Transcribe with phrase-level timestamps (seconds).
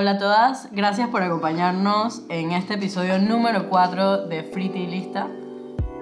[0.00, 5.26] Hola a todas, gracias por acompañarnos en este episodio número 4 de Friti Lista.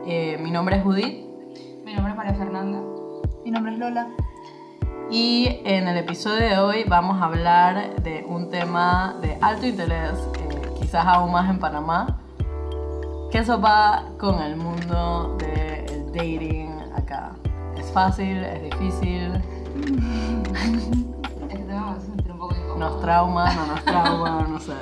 [0.06, 1.26] Eh, mi nombre es Judith
[1.84, 2.78] Mi nombre es María Fernanda.
[3.44, 4.06] Mi nombre es Lola.
[5.10, 10.12] y en el episodio de hoy vamos a hablar de un tema de alto interés,
[10.12, 12.20] eh, quizás aún más en Panamá.
[13.32, 17.32] ¿Qué sopa con el mundo del dating acá?
[17.76, 18.44] ¿Es fácil?
[18.44, 19.42] ¿Es difícil?
[22.78, 23.52] ¿Nos trauma?
[23.54, 24.46] ¿No nos trauma?
[24.48, 24.72] No sé.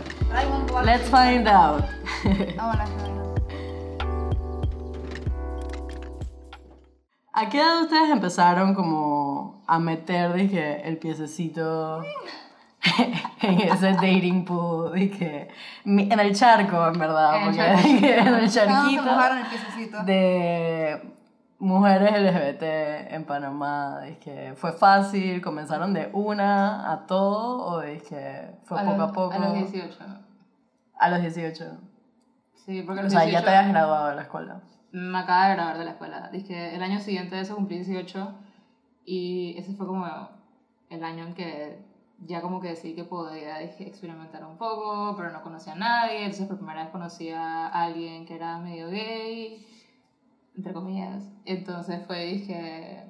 [0.85, 1.85] Let's find out.
[7.33, 12.03] ¿A qué edad ustedes empezaron como a meter, dije, el piececito
[13.43, 14.93] en ese dating pool?
[14.95, 15.49] Dije,
[15.85, 17.89] en el charco, en verdad, En el porque charco.
[17.89, 20.03] dije, en el Vamos a charquito el piececito.
[20.05, 21.16] de
[21.59, 24.01] mujeres LGBT en Panamá.
[24.03, 25.41] Dije, ¿fue fácil?
[25.43, 27.65] ¿Comenzaron de una a todo?
[27.67, 29.35] ¿O dije, fue A poco los- a poco?
[29.35, 29.99] A los 18.
[30.99, 31.65] A los 18.
[32.55, 33.33] Sí, porque a O los sea, 18.
[33.41, 34.61] ya te habías graduado de la escuela.
[34.93, 36.29] Me acaba de graduar de la escuela.
[36.33, 38.35] Dije, el año siguiente de eso cumplí 18
[39.05, 40.07] y ese fue como
[40.89, 41.85] el año en que
[42.25, 46.21] ya como que decidí que podía dije, experimentar un poco, pero no conocía a nadie.
[46.25, 49.67] Entonces por primera vez conocí a alguien que era medio gay,
[50.57, 51.23] entre comillas.
[51.45, 53.05] Entonces fue, dije,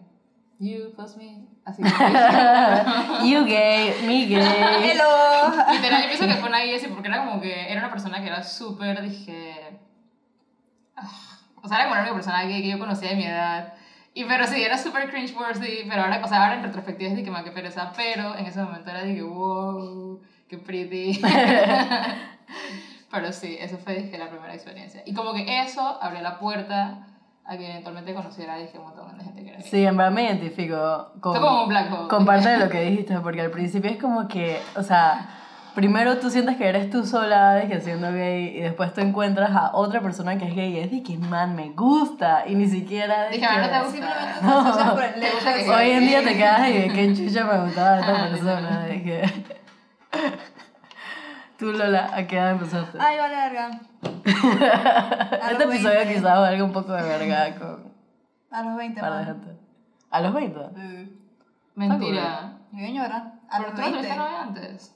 [0.59, 1.47] you plus me.
[1.65, 2.05] Así que dije,
[3.29, 4.41] you gay, me gay.
[4.91, 5.73] Hello.
[5.73, 8.21] Literal, yo pienso que fue una guía así, porque era como que era una persona
[8.21, 9.79] que era súper, dije.
[10.97, 11.09] ah,
[11.63, 13.75] O sea, era como la única persona gay que yo conocía de mi edad.
[14.15, 17.23] Y pero sí, era súper cringeworthy, pero ahora, o sea, ahora en retrospectiva es de
[17.23, 21.21] que más que pereza, pero en ese momento era de que wow, qué pretty.
[23.11, 25.03] pero sí, eso fue dije, la primera experiencia.
[25.05, 27.07] Y como que eso abrió la puerta
[27.49, 29.61] a que eventualmente conociera dije, un montón de gente que era.
[29.63, 33.51] Sí, en verdad me identifico con, como un parte de lo que dijiste, porque al
[33.51, 35.29] principio es como que, o sea,
[35.77, 39.51] primero tú sientes que eres tú sola, de que siendo gay, y después tú encuentras
[39.55, 42.67] a otra persona que es gay y es de que, man, me gusta, y ni
[42.69, 43.47] siquiera Dije, que...
[43.47, 44.85] "A ver, no te gusta".
[44.85, 45.27] Simplemente
[45.65, 49.03] que Hoy en día te quedas y de qué chucha me gustaba esta persona, de
[49.03, 49.46] que...
[51.59, 52.99] Tú, Lola, ¿a qué edad empezaste?
[53.01, 53.81] Ay, vale, verga.
[55.43, 56.15] A este los episodio 20.
[56.15, 57.93] quizás valga un poco de verga con
[58.51, 59.35] A los 20, un par de man.
[59.43, 59.61] gente.
[60.11, 60.61] ¿A los 20?
[60.77, 61.21] Sí.
[61.75, 62.53] Mentira.
[62.73, 63.33] Mi señora.
[63.51, 64.17] A ¿Pero los tú no tuviste 20.
[64.17, 64.95] novia antes?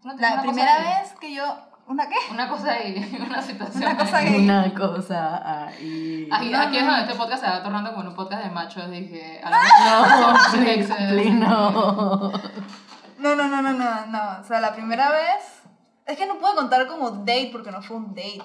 [0.00, 1.02] ¿Tú no La primera ahí?
[1.02, 1.44] vez que yo...
[1.84, 2.14] ¿Una qué?
[2.30, 3.82] Una cosa ahí, una situación.
[3.82, 4.36] Una cosa ahí.
[4.44, 6.28] Una cosa ahí.
[6.32, 6.90] Aquí, No, aquí es no.
[6.92, 8.88] donde este podcast se va tornando como un podcast de machos.
[8.90, 12.32] Dije, a la No, please, please, no.
[13.22, 14.40] No, no, no, no, no, no.
[14.40, 15.62] O sea, la primera vez...
[16.04, 18.42] Es que no puedo contar como date porque no fue un date.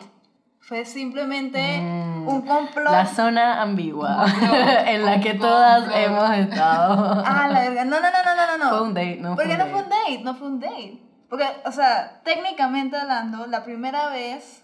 [0.59, 2.27] Fue simplemente Mm.
[2.27, 2.91] un complot.
[2.91, 4.51] La zona ambigua complot,
[4.87, 6.03] en la que un todas complot.
[6.05, 7.23] hemos estado.
[7.25, 7.85] Ah, la verga.
[7.85, 8.69] No, no, no, no, no, no.
[8.69, 11.01] Fue un date, no fue Porque un no fue un date, no fue un date.
[11.29, 14.63] Porque, o sea, técnicamente hablando, la primera vez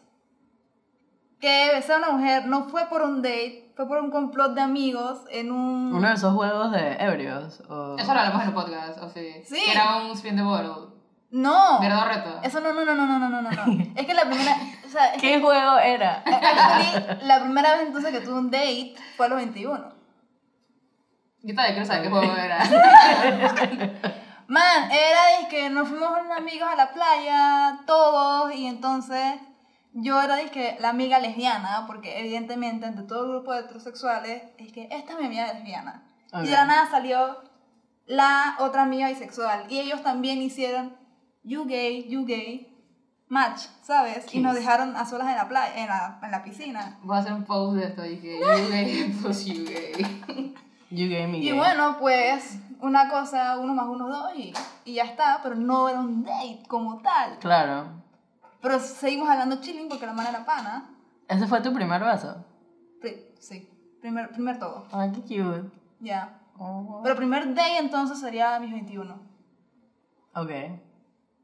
[1.39, 4.61] que besé a una mujer no fue por un date, fue por un complot de
[4.61, 5.93] amigos en un...
[5.93, 7.61] Uno de esos juegos de ebrios.
[7.69, 7.95] O...
[7.97, 9.33] Eso lo hablamos en el podcast, o sí.
[9.45, 9.61] Sí.
[9.65, 10.93] Que era un spin the bottle.
[11.31, 11.79] No.
[11.79, 12.39] Verdad reto.
[12.43, 13.51] Eso no, no, no, no, no, no, no, no.
[13.95, 16.23] Es que la primera, o sea, es que ¿Qué juego era?
[16.25, 19.93] actually, la primera vez entonces que tuve un date fue a los 21.
[21.41, 22.59] Yo todavía quiero saber qué juego era.
[24.47, 29.39] Man, era de que nos fuimos unos amigos a la playa, todos, y entonces
[29.93, 34.43] yo era de que la amiga lesbiana, porque evidentemente entre todo el grupo de heterosexuales,
[34.57, 36.03] es que esta es mi amiga lesbiana.
[36.33, 36.43] Ok.
[36.43, 37.37] Y de la nada salió
[38.05, 40.95] la otra amiga bisexual, y ellos también hicieron
[41.43, 42.69] you gay, you gay,
[43.27, 44.33] match, ¿sabes?
[44.33, 46.97] Y nos dejaron a solas en la playa, en la, en la piscina.
[47.03, 48.01] Voy a hacer un post de esto.
[48.03, 50.53] Dije, you gay plus you gay.
[50.89, 51.57] You gave me Y gay.
[51.57, 54.53] bueno, pues una cosa, uno más uno, dos, y,
[54.85, 57.39] y ya está, pero no era un date como tal.
[57.39, 58.03] Claro.
[58.63, 60.89] Pero seguimos hablando chilling porque la mano era pana.
[61.27, 62.43] ¿Ese fue tu primer beso?
[63.01, 63.69] Pri- sí,
[64.01, 65.69] primer, primer todo, Ay, qué cute.
[65.99, 66.39] ya.
[66.57, 67.01] Oh.
[67.03, 69.13] Pero primer day entonces sería mis 21.
[70.35, 70.49] Ok.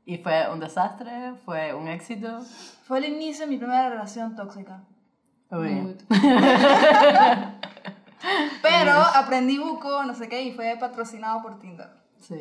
[0.06, 1.34] ¿Y fue un desastre?
[1.46, 2.40] ¿Fue un éxito?
[2.84, 4.84] Fue el inicio de mi primera relación tóxica.
[5.52, 5.66] Ok.
[5.66, 5.96] Mood.
[8.62, 11.90] Pero aprendí buco, no sé qué, y fue patrocinado por Tinder.
[12.20, 12.40] Sí.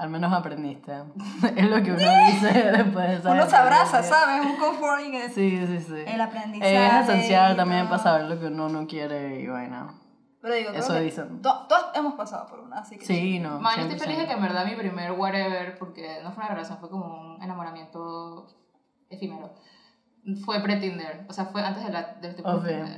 [0.00, 0.92] Al menos aprendiste.
[1.56, 4.02] es lo que uno dice después de Uno se abraza.
[4.02, 4.46] ¿sabes?
[4.46, 5.94] Un comforting es Sí, sí, sí.
[6.06, 6.86] el aprendizaje.
[6.86, 9.92] Es esencial también para saber lo que uno no quiere y bueno.
[10.40, 11.42] Pero digo, creo Eso que dicen.
[11.42, 13.04] to- todos hemos pasado por una, así que...
[13.04, 13.60] Sí, no.
[13.60, 14.26] Man, yo estoy feliz de 100%.
[14.28, 17.04] que en verdad mi primer whatever, porque no fue una relación, fue como
[17.34, 18.46] un enamoramiento
[19.10, 19.52] efímero.
[20.46, 22.42] Fue pre-Tinder, o sea, fue antes de, la, de este.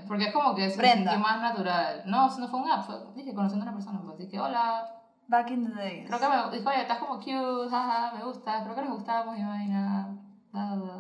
[0.07, 1.11] Porque es como que Brenda.
[1.13, 2.03] sintió más natural.
[2.07, 4.89] No, no fue un app, fue, dije, conociendo a una persona, pues dije, hola,
[5.29, 6.07] Back in the days.
[6.09, 9.39] Creo que me dijo, oye, estás como cute, jaja, me gusta, creo que nos gustamos
[9.39, 10.09] y vaina.
[10.53, 10.95] bla, bla, bla.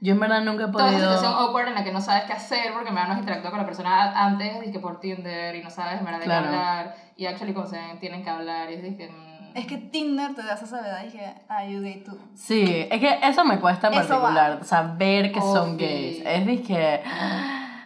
[0.00, 1.12] Yo en verdad nunca he Toda esa podido...
[1.12, 3.66] situación awkward en la que no sabes qué hacer porque me han interactuado con la
[3.66, 6.42] persona antes y que por Tinder y no sabes en verdad de Claro.
[6.48, 9.66] qué hablar y actually como se ven, tienen que hablar y es que mm, Es
[9.66, 12.18] que Tinder te da esa sabiduría y dije, ah, you gay too.
[12.34, 14.22] Sí, es que eso me cuesta en Eso va.
[14.22, 15.86] particular, saber que son Obvio.
[15.86, 16.22] gays.
[16.26, 17.02] Es disque...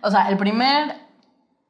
[0.02, 1.05] O sea, el primer...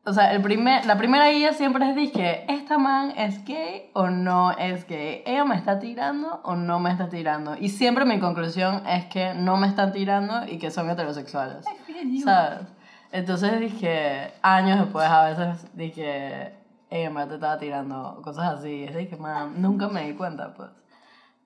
[0.09, 4.09] O sea, el primer, la primera guía siempre es disque, ¿esta man es gay o
[4.09, 5.25] no es gay?
[5.27, 7.57] ¿Ella me está tirando o no me está tirando?
[7.57, 11.65] Y siempre mi conclusión es que no me están tirando y que son heterosexuales.
[12.23, 12.61] ¿Sabes?
[13.11, 16.55] Entonces dije, años después a veces dije,
[16.89, 18.85] ella me estaba tirando, cosas así.
[18.85, 20.71] Es dije, man, nunca me di cuenta, pues.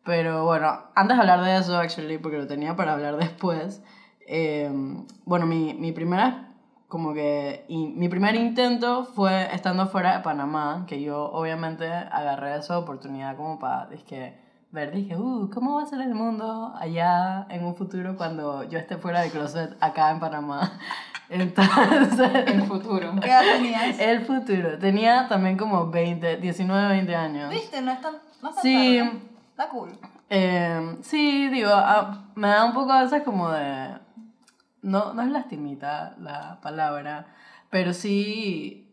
[0.04, 3.82] Pero bueno, antes de hablar de eso, actually, porque lo tenía para hablar después,
[4.26, 4.70] eh,
[5.24, 6.49] bueno, mi, mi primera,
[6.90, 12.56] como que, y mi primer intento fue estando fuera de Panamá, que yo obviamente agarré
[12.56, 14.36] esa oportunidad como para, dije,
[14.72, 18.78] ver, dije, uh, ¿cómo va a ser el mundo allá en un futuro cuando yo
[18.78, 20.78] esté fuera de closet acá en Panamá?
[21.30, 23.12] Entonces, en el futuro.
[23.22, 24.00] ¿Qué edad tenías?
[24.00, 24.76] el futuro.
[24.78, 27.50] Tenía también como 20, 19, 20 años.
[27.50, 27.80] ¿Viste?
[27.80, 28.98] No es tan, no es tan Sí.
[28.98, 29.20] tarde.
[29.50, 29.90] Está cool.
[30.28, 33.94] Eh, sí, digo, ah, me da un poco a veces como de...
[34.82, 37.26] No, no es lastimita la palabra,
[37.70, 38.88] pero sí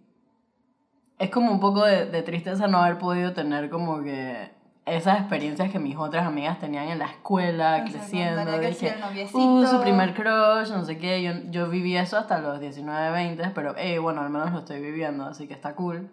[1.18, 4.52] es como un poco de, de tristeza no haber podido tener como que
[4.88, 8.60] esas experiencias que mis otras amigas tenían en la escuela, En creciendo.
[8.60, 8.96] Dije,
[9.34, 11.22] uh, su primer crush, no sé qué.
[11.22, 14.80] Yo, yo viví eso hasta los 19, 20, pero eh, bueno, al menos lo estoy
[14.80, 16.10] viviendo, así que está cool.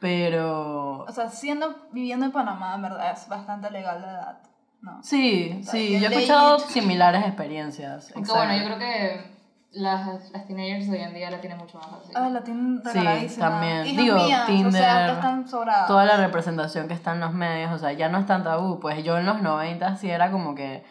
[0.00, 4.38] Pero O sea, siendo, viviendo en Panamá, en verdad, es bastante legal la edad.
[4.82, 5.02] No.
[5.02, 8.12] Sí, sí, yo he escuchado similares experiencias.
[8.14, 9.32] Aunque bueno, yo creo que
[9.72, 12.10] las, las teenagers hoy en día la tienen mucho más fácil.
[12.14, 13.86] Ah, la tienen Sí, también.
[13.86, 15.86] Hijas Digo, mías, o Tinder, sea, están sobradas.
[15.86, 18.80] Toda la representación que está en los medios, o sea, ya no es tan tabú.
[18.80, 20.84] Pues yo en los 90 sí era como que,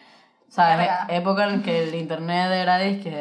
[0.48, 0.88] ¿sabes?
[1.08, 3.20] Época en que el internet era, dije,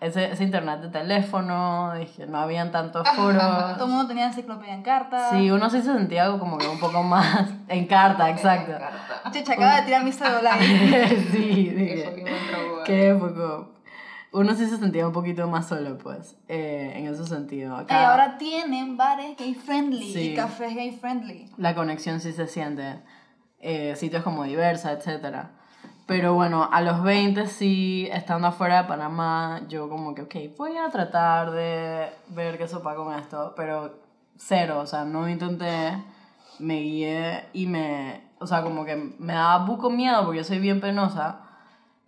[0.00, 3.88] ese, ese internet de teléfono, dije, no habían tantos Todo el foros.
[3.88, 5.30] mundo tenía enciclopedia en carta.
[5.30, 8.72] Sí, uno sí se sentía como que un poco más en carta, exacto.
[8.78, 9.30] Carta.
[9.32, 10.58] Chicha, acaba de tirar mi celular.
[11.32, 12.24] sí, dije.
[12.84, 13.74] Qué poco.
[14.30, 17.76] Uno sí se sentía un poquito más solo, pues, eh, en ese sentido.
[17.78, 20.20] Y Acá ahora tienen bares gay friendly Sí.
[20.32, 21.50] y cafés gay friendly.
[21.56, 23.00] la conexión sí se siente.
[23.60, 25.46] eh, sitios como Diversa, etc.
[26.08, 30.74] Pero bueno, a los 20 sí, estando afuera de Panamá, yo como que, ok, voy
[30.78, 34.00] a tratar de ver qué sopa con esto, pero
[34.38, 36.02] cero, o sea, no intenté,
[36.60, 40.60] me guié y me, o sea, como que me daba buco miedo porque yo soy
[40.60, 41.40] bien penosa.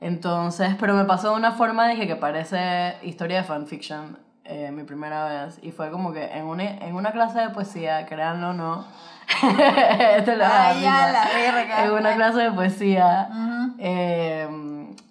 [0.01, 4.85] Entonces, pero me pasó de una forma, dije que parece historia de fanfiction, eh, mi
[4.85, 5.59] primera vez.
[5.63, 8.87] Y fue como que en una, en una clase de poesía, créanlo o no,
[10.17, 11.85] esto lo Ay, a la verga.
[11.85, 13.70] En una clase de poesía, Ujú.
[13.81, 14.49] Eh,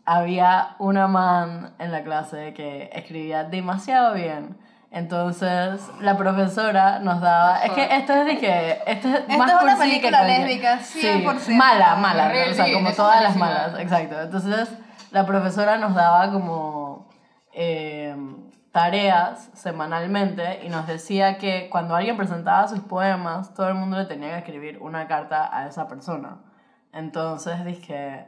[0.05, 4.57] había una man en la clase que escribía demasiado bien.
[4.91, 7.63] Entonces, la profesora nos daba.
[7.63, 8.79] Es que esto es de que.
[8.87, 11.55] Esto es Esto más es una que película cualquier- lésbica, Sí, 100%.
[11.57, 12.29] mala, mala.
[12.29, 13.79] Really, o sea, como todas las malas.
[13.79, 14.19] Exacto.
[14.21, 14.69] Entonces,
[15.11, 17.07] la profesora nos daba como.
[17.53, 18.15] eh,
[18.71, 24.05] tareas semanalmente y nos decía que cuando alguien presentaba sus poemas, todo el mundo le
[24.05, 26.37] tenía que escribir una carta a esa persona.
[26.93, 28.27] Entonces dije,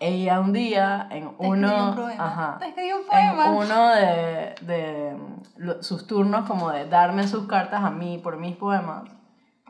[0.00, 2.24] ella un día en Te uno, un poema.
[2.26, 3.50] ajá, Te un en poema.
[3.50, 5.16] uno de, de
[5.80, 9.02] sus turnos como de darme sus cartas a mí por mis poemas,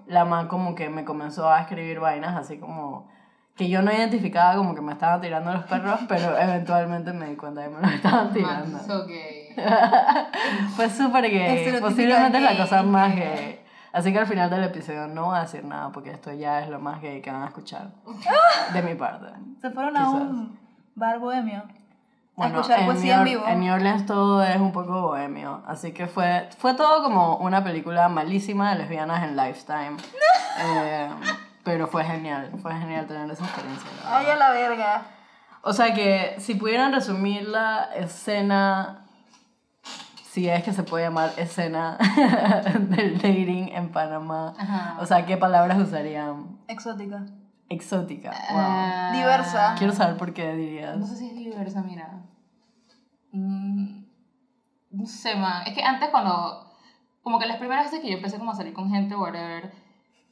[0.06, 3.08] la man como que me comenzó a escribir vainas así como
[3.56, 7.36] que yo no identificaba como que me estaban tirando los perros, pero eventualmente me di
[7.36, 8.78] cuenta de que me los estaban tirando.
[8.78, 9.48] Man, so gay.
[10.76, 11.80] Fue súper gay.
[11.80, 13.60] Posiblemente es la cosa más gay.
[13.92, 16.68] Así que al final del episodio no voy a decir nada porque esto ya es
[16.68, 17.88] lo más gay que van a escuchar.
[18.72, 19.26] De mi parte.
[19.60, 20.12] Se fueron a Quizás.
[20.14, 20.58] un
[20.94, 21.62] bar bohemio.
[22.36, 23.48] Bueno, a escuchar en poesía en New, vivo.
[23.48, 25.62] en New Orleans todo es un poco bohemio.
[25.66, 29.96] Así que fue, fue todo como una película malísima de lesbianas en Lifetime.
[30.60, 31.08] Eh,
[31.62, 32.50] pero fue genial.
[32.60, 33.88] Fue genial tener esa experiencia.
[34.02, 34.18] la.
[34.18, 35.02] Ay, a la verga.
[35.62, 39.04] O sea que si pudieran resumir la escena,
[40.30, 41.96] si es que se puede llamar escena
[42.90, 44.96] del dating en Panamá, Ajá.
[45.00, 46.58] o sea, ¿qué palabras usarían?
[46.68, 47.24] Exótica.
[47.68, 48.30] Exótica.
[48.30, 48.58] Wow.
[48.60, 49.74] Ah, Diversa.
[49.76, 50.96] Quiero saber por qué dirías.
[50.98, 52.20] No sé si es diversa, mira.
[53.32, 54.04] Mm,
[54.90, 55.66] no sé, man.
[55.66, 56.64] Es que antes cuando...
[57.22, 59.70] Como que las primeras veces que yo empecé como a salir con gente, whatever,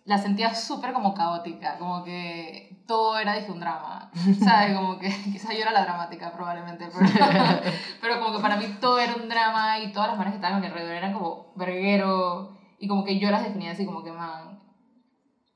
[0.06, 1.78] la sentía súper como caótica.
[1.78, 4.10] Como que todo era, dije, un drama.
[4.44, 4.74] ¿Sabes?
[4.76, 6.88] Como que quizás yo era la dramática probablemente.
[6.92, 7.60] Pero,
[8.00, 10.58] pero como que para mí todo era un drama y todas las manes que estaban
[10.58, 12.56] a mi alrededor eran como verguero.
[12.78, 14.60] Y como que yo las definía así como que, man,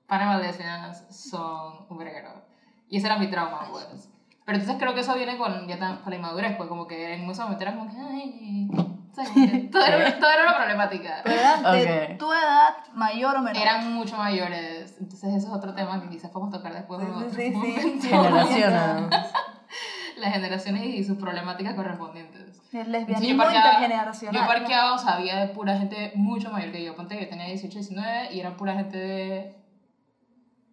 [0.07, 2.43] Panama lesbianas son un verguero.
[2.89, 4.11] Y ese era mi trauma, pues.
[4.45, 7.15] Pero entonces creo que eso viene con, ya tan, con la inmadurez, pues como que
[7.15, 8.69] en ese momento era como que, ay,
[9.13, 9.31] ¿sabes?
[9.31, 11.21] Como que todo, era, todo era una problemática.
[11.25, 12.19] Pero eran de Ok.
[12.19, 13.63] tu edad, mayor o menor.
[13.63, 17.01] Eran mucho mayores, entonces eso es otro tema que quizás podemos tocar después.
[17.35, 18.03] Sí, en sí, otro sí, momento.
[18.03, 18.09] sí.
[18.09, 19.27] Generaciones.
[20.17, 22.61] Las generaciones y sus problemáticas correspondientes.
[22.75, 24.35] El lesbianismo parqueaba- intergeneracional.
[24.43, 26.95] Yo parqueaba, o sea, había de pura gente mucho mayor que yo.
[26.95, 29.57] Ponte que yo tenía 18, 19 y eran pura gente de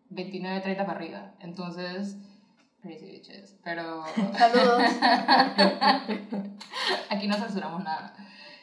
[0.10, 1.32] 29, 30 para arriba.
[1.40, 2.18] Entonces,
[2.88, 3.56] crazy bitches.
[3.64, 4.04] Pero
[4.38, 4.82] Saludos.
[7.10, 8.14] aquí no censuramos nada.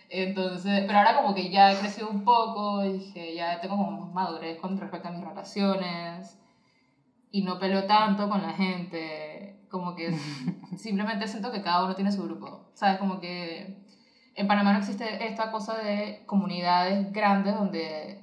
[0.09, 4.13] Entonces, pero ahora como que ya he crecido un poco, dije, ya tengo como más
[4.13, 6.39] madurez con respecto a mis relaciones
[7.33, 10.17] y no peleo tanto con la gente, como que
[10.77, 12.99] simplemente siento que cada uno tiene su grupo, ¿sabes?
[12.99, 13.77] Como que
[14.37, 18.23] en Panamá no existe esta cosa de comunidades grandes donde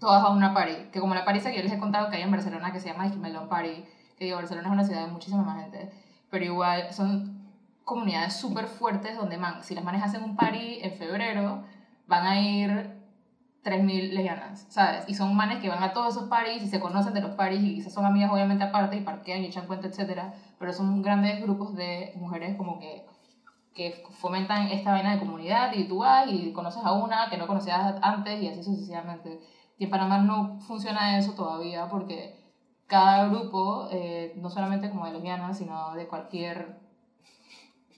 [0.00, 2.16] todas van a una party, que como la party que yo les he contado que
[2.16, 3.84] hay en Barcelona que se llama Melon Party,
[4.18, 5.90] que digo, Barcelona es una ciudad de muchísima más gente,
[6.30, 7.38] pero igual son
[7.84, 11.62] comunidades súper fuertes donde, man, si las manes hacen un party en febrero,
[12.06, 12.98] van a ir
[13.64, 15.08] 3.000 lesbianas, ¿sabes?
[15.08, 17.62] Y son manes que van a todos esos parties y se conocen de los parties
[17.62, 21.40] y quizás son amigas obviamente aparte y parquean y echan cuenta, etcétera, pero son grandes
[21.42, 23.06] grupos de mujeres como que
[23.78, 27.46] que fomentan esta vaina de comunidad y tú vas y conoces a una que no
[27.46, 29.40] conocías antes y así sucesivamente.
[29.78, 32.37] Y en Panamá no funciona eso todavía porque
[32.88, 36.76] cada grupo, eh, no solamente como de lesbianas, sino de cualquier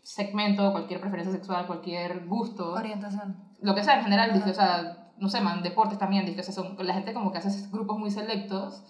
[0.03, 3.37] segmento, cualquier preferencia sexual, cualquier gusto, Orientación.
[3.63, 6.43] lo que sea en general, dije, o sea, no sé, man, deportes también, dije, o
[6.43, 8.83] sea, son, la gente como que hace grupos muy selectos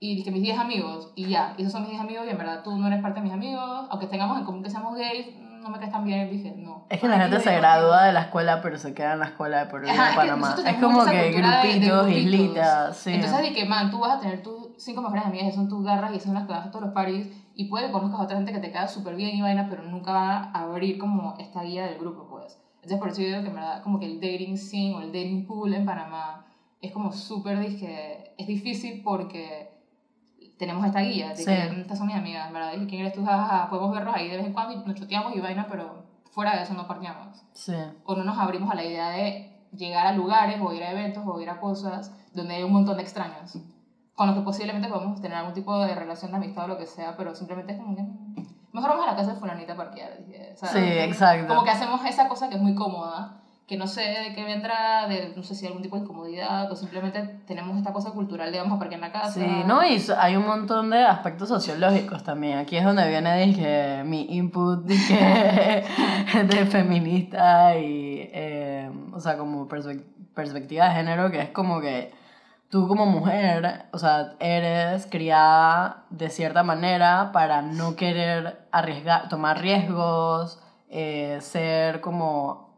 [0.00, 2.38] y dije, mis 10 amigos, y ya, y esos son mis 10 amigos y en
[2.38, 5.36] verdad tú no eres parte de mis amigos, aunque tengamos en común que seamos gays,
[5.38, 6.84] no me caes tan bien, dije, no.
[6.88, 9.58] Es que la gente se gradúa de la escuela, pero se queda en la escuela
[9.58, 10.50] de por vida es que Panamá.
[10.50, 12.22] Es tenemos como que cultura de- de grupitos, grupitos.
[12.34, 13.12] islitas, sí.
[13.12, 16.20] Entonces dije, man, tú vas a tener tus cinco mejores amigas, son tus garras y
[16.20, 18.52] son las que vas a todos los parties, y puede que conozcas a otra gente
[18.52, 21.86] que te queda súper bien y vaina, pero nunca va a abrir como esta guía
[21.86, 22.58] del grupo, pues.
[22.76, 25.08] Entonces por eso yo digo que en verdad como que el dating scene o el
[25.12, 26.46] dating pool en Panamá
[26.80, 29.70] es como súper, dije, es difícil porque
[30.58, 31.44] tenemos esta guía de Sí.
[31.46, 33.24] que estas son mis amigas, en verdad, dije, ¿quién eres tú?
[33.24, 36.56] Jajaja, podemos verlos ahí de vez en cuando y nos choteamos y vaina, pero fuera
[36.56, 37.72] de eso no parqueamos Sí.
[38.04, 41.24] o no nos abrimos a la idea de llegar a lugares o ir a eventos
[41.26, 43.58] o ir a cosas donde hay un montón de extraños
[44.16, 46.86] con los que posiblemente podemos tener algún tipo de relación de amistad o lo que
[46.86, 49.76] sea, pero simplemente es como que mm, mejor vamos a la casa de fulanita a
[49.76, 50.10] parquear.
[50.56, 50.74] ¿sabes?
[50.74, 51.46] Sí, exacto.
[51.48, 55.06] Como que hacemos esa cosa que es muy cómoda, que no sé de qué vendrá,
[55.08, 58.58] de no sé si algún tipo de incomodidad o simplemente tenemos esta cosa cultural de
[58.58, 59.32] vamos a parquear en la casa.
[59.40, 59.84] Sí, ¿no?
[59.84, 62.58] Y hay un montón de aspectos sociológicos también.
[62.58, 65.84] Aquí es donde viene dije, mi input dije,
[66.48, 70.04] de feminista y, eh, o sea, como perspe-
[70.34, 72.12] perspectiva de género, que es como que
[72.70, 79.60] tú como mujer, o sea, eres criada de cierta manera para no querer arriesgar, tomar
[79.60, 82.74] riesgos, eh, ser como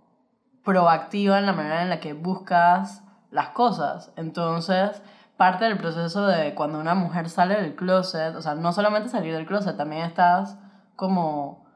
[0.64, 4.12] proactiva en la manera en la que buscas las cosas.
[4.16, 5.02] Entonces,
[5.36, 9.32] parte del proceso de cuando una mujer sale del closet, o sea, no solamente salir
[9.32, 10.58] del closet, también estás
[10.96, 11.66] como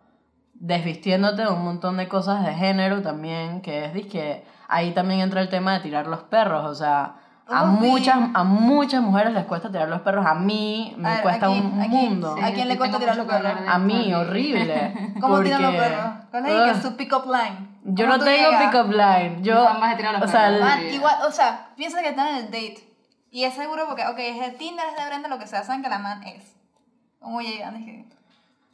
[0.55, 5.41] desvistiéndote de un montón de cosas de género también, que es que ahí también entra
[5.41, 7.22] el tema de tirar los perros, o sea,
[7.53, 7.67] a, sí.
[7.87, 11.47] muchas, a muchas mujeres les cuesta tirar los perros, a mí me A ver, cuesta
[11.47, 12.37] aquí- un aquí, mundo.
[12.43, 13.53] ¿A quién le cuesta tirar los perros?
[13.69, 15.15] A mí, horrible.
[15.21, 16.13] ¿Cómo tiran los porque- perros?
[16.31, 17.69] ¿Cuál es su pick-up line?
[17.85, 19.37] Yo ¿Cómo no tengo pick-up line.
[19.43, 20.57] Yo, Yo jamás he tirado los o sea, perros.
[20.59, 20.97] el- Man, Sí.
[20.97, 22.89] igual, o sea, piensa que están en el date.
[23.31, 25.83] Y es seguro porque, ok, es de Tinder, es de Brenda, lo que sea, saben
[25.83, 26.55] que la man es.
[27.19, 27.77] ¿Cómo llegan?
[27.77, 28.05] Es que,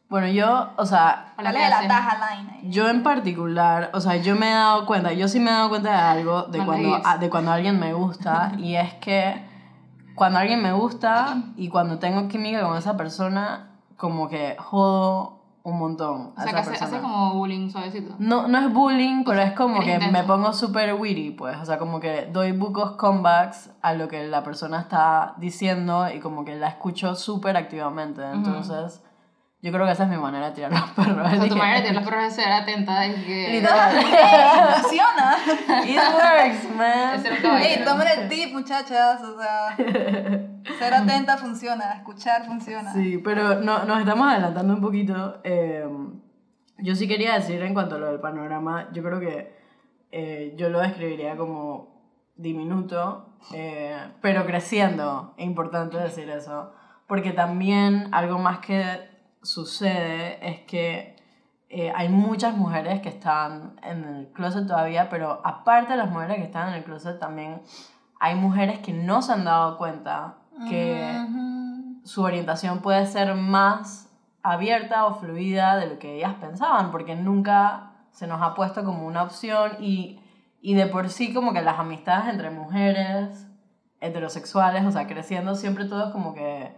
[0.08, 1.88] bueno, yo, o sea, Hola, ¿Cuál ¿qué es la hacen?
[1.88, 5.50] taja line yo en particular, o sea, yo me he dado cuenta, yo sí me
[5.50, 8.94] he dado cuenta de algo, de cuando, ah, de cuando alguien me gusta, y es
[8.94, 9.44] que
[10.14, 15.78] cuando alguien me gusta y cuando tengo química con esa persona, como que jodo un
[15.78, 16.90] montón a O sea, que esa hace, persona.
[16.90, 18.14] hace como bullying suavecito.
[18.18, 20.12] No, no es bullying, pero es como que intenso.
[20.12, 21.56] me pongo súper witty, pues.
[21.58, 26.20] O sea, como que doy bucos comebacks a lo que la persona está diciendo y
[26.20, 28.22] como que la escucho súper activamente.
[28.32, 29.02] Entonces,
[29.60, 31.26] yo creo que esa es mi manera de tirar los perros.
[31.26, 33.48] O sea, tu manera de tirar los perros es ser atenta y que...
[33.52, 33.96] Literal.
[33.98, 35.36] ¡Ey, funciona!
[35.84, 37.60] It works, man.
[37.60, 39.20] ¡Ey, tomen el tip, muchachas!
[39.22, 39.76] O sea,
[40.78, 42.92] ser atenta funciona, escuchar funciona.
[42.92, 45.40] Sí, pero no, nos estamos adelantando un poquito.
[45.42, 45.84] Eh,
[46.78, 49.58] yo sí quería decir en cuanto a lo del panorama, yo creo que
[50.12, 51.98] eh, yo lo describiría como
[52.36, 55.34] diminuto, eh, pero creciendo.
[55.36, 56.72] Es importante decir eso.
[57.08, 59.07] Porque también algo más que
[59.42, 61.16] sucede es que
[61.70, 66.38] eh, hay muchas mujeres que están en el closet todavía, pero aparte de las mujeres
[66.38, 67.60] que están en el closet, también
[68.18, 70.36] hay mujeres que no se han dado cuenta
[70.68, 71.24] que
[72.02, 74.10] su orientación puede ser más
[74.42, 79.06] abierta o fluida de lo que ellas pensaban, porque nunca se nos ha puesto como
[79.06, 80.18] una opción y,
[80.60, 83.46] y de por sí como que las amistades entre mujeres
[84.00, 86.72] heterosexuales, o sea, creciendo siempre todo es como que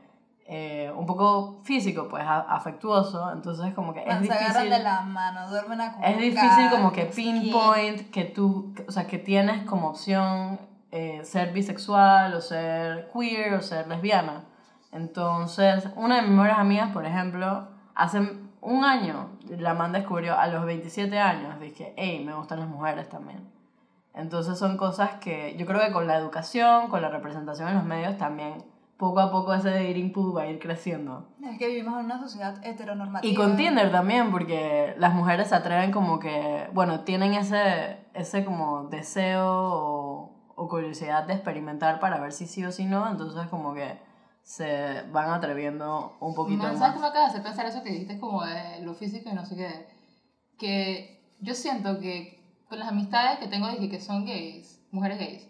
[0.52, 4.68] eh, un poco físico, pues a- afectuoso, entonces como que es se difícil...
[4.70, 9.18] de la mano, duermen a Es difícil como que pinpoint que tú, o sea, que
[9.18, 10.58] tienes como opción
[10.90, 14.42] eh, ser bisexual o ser queer o ser lesbiana.
[14.90, 18.18] Entonces, una de mis mejores amigas, por ejemplo, hace
[18.60, 23.08] un año, la man descubrió a los 27 años, dije, hey, me gustan las mujeres
[23.08, 23.48] también.
[24.14, 27.84] Entonces son cosas que yo creo que con la educación, con la representación en los
[27.84, 28.64] medios también,
[29.00, 31.26] poco a poco ese dating pool va a ir creciendo.
[31.42, 33.32] Es que vivimos en una sociedad heteronormativa.
[33.32, 38.44] Y con Tinder también, porque las mujeres se atreven como que, bueno, tienen ese, ese
[38.44, 43.48] como deseo o, o curiosidad de experimentar para ver si sí o si no, entonces
[43.48, 43.98] como que
[44.42, 47.00] se van atreviendo un poquito Man, ¿Sabes qué más.
[47.00, 49.56] me acaba de hacer pensar eso que dijiste como de lo físico y no sé
[49.56, 49.88] qué?
[50.58, 52.38] Que yo siento que
[52.68, 55.49] con las amistades que tengo dije que son gays, mujeres gays,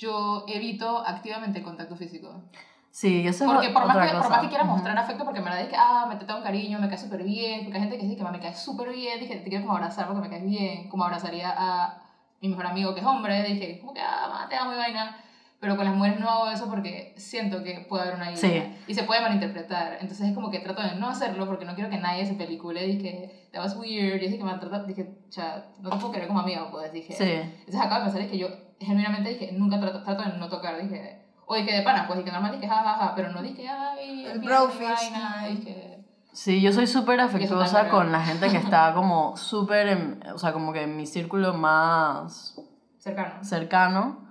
[0.00, 2.42] yo evito activamente el contacto físico.
[2.90, 4.30] Sí, eso es Porque por más, otra que, por cosa.
[4.30, 6.78] más que quiera mostrar afecto, porque me la dice que, ah, me trata un cariño,
[6.80, 9.20] me cae súper bien, porque hay gente que dice que "Ma, me cae súper bien,
[9.20, 12.02] dije, te quiero como abrazar porque me caes bien, como abrazaría a
[12.40, 15.16] mi mejor amigo que es hombre, dije, como que, ah, te amo y vaina.
[15.60, 18.46] Pero con las mujeres no hago eso porque siento que puede haber una Sí.
[18.46, 19.98] idea y se puede malinterpretar.
[20.00, 22.86] Entonces es como que trato de no hacerlo porque no quiero que nadie se pelicule.
[22.86, 24.16] Dije, that was weird.
[24.22, 27.12] Y dije que me trata, dije, cha, no te puedo querer como amigo, pues dije.
[27.12, 27.24] Sí.
[27.30, 28.48] Entonces acabo de pensar es que yo
[28.80, 32.32] genuinamente dije, nunca trato, trato de no tocar, dije, o dije de pana, pues dije
[32.32, 35.48] normal, dije jajaja, pero no dije, ay, El mira, bro qué fist, vaina, ¿no?
[35.48, 35.96] dije,
[36.32, 40.52] Sí, yo soy súper afectuosa con la gente que está como súper, en- o sea,
[40.52, 42.56] como que en mi círculo más
[42.98, 43.42] cercano.
[43.44, 44.28] cercano,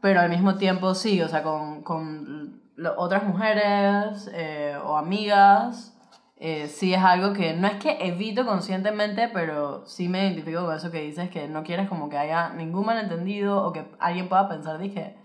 [0.00, 2.62] pero al mismo tiempo sí, o sea, con, con
[2.96, 5.95] otras mujeres eh, o amigas,
[6.36, 10.76] eh, sí es algo que no es que evito conscientemente, pero sí me identifico con
[10.76, 14.48] eso que dices, que no quieres como que haya ningún malentendido o que alguien pueda
[14.48, 15.16] pensar, dije,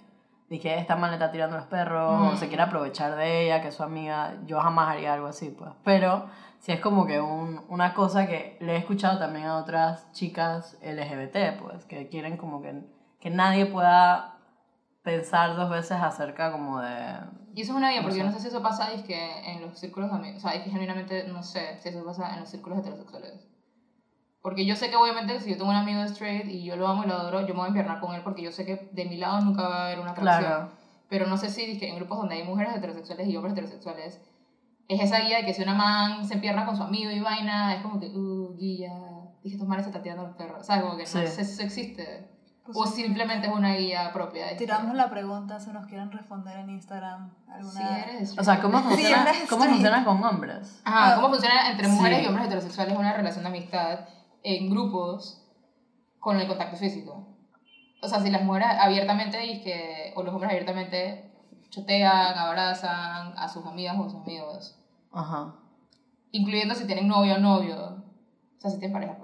[0.50, 3.70] dije, esta man le está tirando los perros o se quiere aprovechar de ella, que
[3.70, 6.26] es su amiga, yo jamás haría algo así, pues, pero...
[6.62, 10.78] Sí, es como que un, una cosa que le he escuchado también a otras chicas
[10.84, 12.84] LGBT, pues, que quieren como que,
[13.20, 14.38] que nadie pueda
[15.02, 17.16] pensar dos veces acerca como de...
[17.54, 19.62] Y eso es una No porque yo no sé si eso pasa es que en
[19.62, 22.40] los círculos de amigos, o sea, es que genuinamente no sé si eso pasa en
[22.40, 23.46] los círculos heterosexuales.
[24.42, 27.04] Porque yo sé que obviamente si yo tengo un amigo straight y yo lo amo
[27.04, 29.06] y lo adoro, yo me voy a empiernar con él porque yo sé que de
[29.06, 30.44] mi lado nunca va a haber una atracción.
[30.44, 30.72] Claro.
[31.10, 34.20] Pero no sé si dizque, en grupos donde hay mujeres heterosexuales y hombres heterosexuales,
[34.88, 37.76] es esa guía de que si una man se empierna con su amigo y vaina,
[37.76, 38.92] es como que, uh, guía,
[39.44, 40.66] dije, estos manes se están tirando los perros.
[40.66, 40.84] ¿Sabes?
[40.84, 41.28] Como que no Sí.
[41.28, 42.28] sé si eso existe.
[42.74, 43.04] Pues o sí.
[43.04, 44.48] simplemente es una guía propia.
[44.48, 47.32] de- Tiramos la pregunta si nos quieren responder en Instagram.
[47.50, 47.72] Alguna...
[47.72, 50.82] Si eres O sea, ¿cómo funciona, eres ¿cómo funciona con hombres?
[50.86, 52.24] Ajá, Ah, ¿cómo funciona entre mujeres sí.
[52.24, 54.00] y hombres heterosexuales una relación de amistad
[54.44, 55.46] en grupos
[56.20, 57.28] con el contacto físico?
[58.02, 61.32] O sea, si las mujeres abiertamente y que, o los hombres abiertamente
[61.70, 64.78] chotean, abrazan a sus amigas o a sus amigos,
[65.14, 65.54] Ajá.
[66.32, 69.18] incluyendo si tienen novio o novio, o sea, si tienen pareja.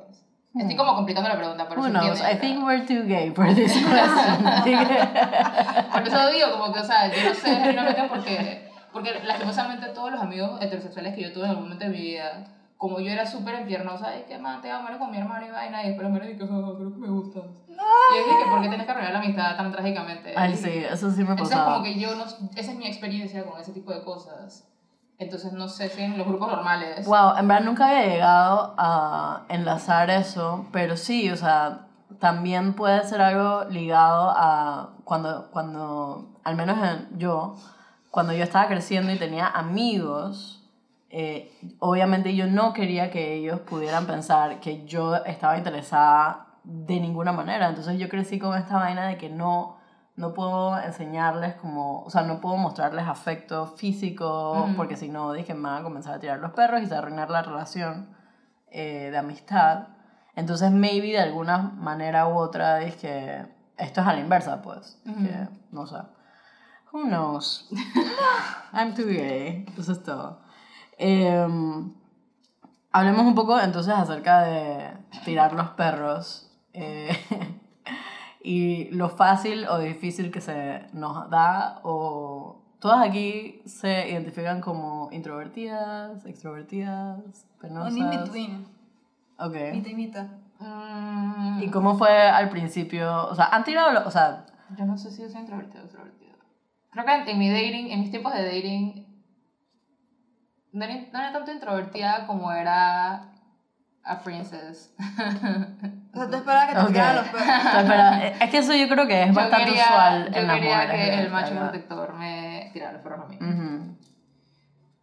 [0.60, 2.22] Estoy como complicando la pregunta, pero Who knows?
[2.22, 4.64] I think we're too gay for this question.
[4.64, 9.88] Que- Por eso digo, como que, o sea, yo no sé genuinamente porque, porque lastimosamente
[9.90, 12.46] todos los amigos heterosexuales que yo tuve en algún momento de mi vida,
[12.78, 15.84] como yo era súper empiernosa, es que, man, te amo, con mi hermano y vaina,
[15.84, 17.44] y después me dije, oh, creo que me gustas.
[17.68, 20.34] Y yo dije, ¿por qué tienes que arruinar la amistad tan trágicamente?
[20.36, 21.74] Ay, sí, eso sí me Entonces, pasaba.
[21.74, 24.68] como que yo, no, esa es mi experiencia con ese tipo de cosas.
[25.20, 27.06] Entonces, no sé si en los grupos normales...
[27.08, 31.88] Wow, en verdad nunca había llegado a enlazar eso, pero sí, o sea,
[32.20, 37.56] también puede ser algo ligado a cuando, cuando al menos en- yo,
[38.12, 40.64] cuando yo estaba creciendo y tenía amigos,
[41.10, 47.32] eh, obviamente yo no quería que ellos pudieran pensar que yo estaba interesada de ninguna
[47.32, 49.77] manera, entonces yo crecí con esta vaina de que no
[50.18, 55.54] no puedo enseñarles como, o sea, no puedo mostrarles afecto físico, porque si no, dije,
[55.54, 58.10] me van a comenzar a tirar los perros y se va a arruinar la relación
[58.72, 59.90] eh, de amistad.
[60.36, 63.46] Entonces, maybe de alguna manera u otra, dije,
[63.78, 65.00] esto es a la inversa, pues.
[65.06, 65.98] Que, no sé.
[66.92, 67.70] Who knows?
[68.74, 69.68] I'm too gay.
[69.78, 70.42] Eso es todo.
[70.98, 71.94] Em,
[72.92, 76.52] hablemos un poco entonces acerca de tirar los perros.
[76.74, 77.16] eh,
[78.44, 85.10] y lo fácil o difícil que se nos da o todas aquí se identifican como
[85.12, 87.20] introvertidas, extrovertidas,
[87.60, 87.92] penosas.
[87.94, 88.68] Un in-between.
[89.40, 89.56] Ok.
[89.74, 90.28] Mitad y mitad.
[90.60, 93.28] Mm, ¿Y cómo fue al principio?
[93.30, 94.46] O sea, han tirado, lo- o sea,
[94.78, 96.34] Yo no sé si yo soy introvertida o extrovertida.
[96.92, 99.06] creo que en, en mi dating, en mis tiempos de dating,
[100.72, 103.32] no era, no era tanto introvertida como era
[104.04, 104.94] a princess.
[106.18, 106.88] O sea, tú esperabas que te Ok.
[106.88, 108.34] tiraran los perros.
[108.42, 110.76] Es que eso yo creo que es Yo bastante quería, usual yo en las quería
[110.78, 110.96] mujeres.
[111.10, 111.70] que el de macho verdad.
[111.70, 113.36] protector me tirara los perros a mí.
[113.40, 113.98] Ujú,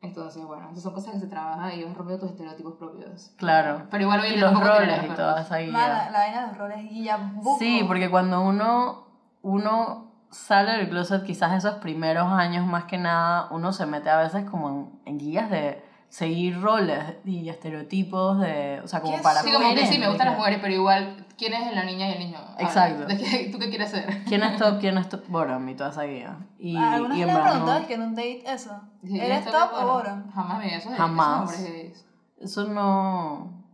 [0.02, 3.32] Entonces, bueno, esas son cosas que se trabajan y vas rompiendo tus estereotipos propios.
[3.38, 3.86] Claro.
[3.90, 6.08] Pero igual hoy Y los roles y toda esa Mala, guía.
[6.12, 7.56] la vaina de los roles y ya buco.
[7.58, 9.06] Sí, porque cuando uno,
[9.42, 14.18] uno sale del closet, quizás esos primeros años más que nada, uno se mete a
[14.18, 15.82] veces como en, en guías de
[16.14, 19.98] seguir roles y estereotipos de, o sea, como ¿Qué para Sí, como que fines, sí,
[19.98, 22.38] me gustan las mujeres, pero igual, ¿quién es la niña y el niño?
[22.60, 23.06] Exacto.
[23.06, 24.22] ¿de qué- ¿Tú qué quieres ser?
[24.22, 24.78] ¿Quién es top?
[24.80, 25.26] ¿Quién es top?
[25.26, 26.38] Bottom y toda esa guía.
[26.56, 28.80] Y, ¿Alguna y vez en le preguntado no- es que en un date eso?
[29.02, 30.30] Sí, ¿Eres top o bottom?
[30.30, 31.50] Jamás me eso es Jamás.
[31.50, 32.06] Eso es hombres gays.
[32.38, 33.64] Eso no...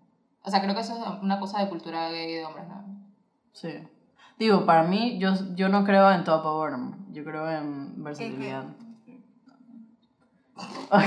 [0.42, 2.82] O sea, creo que eso es una cosa de cultura gay de hombres, ¿no?
[3.52, 3.86] Sí.
[4.38, 6.94] Digo, para mí, yo, yo no creo en top o bottom.
[7.12, 8.62] Yo creo en versatilidad.
[8.62, 8.79] Silencio.
[10.92, 11.04] Ok,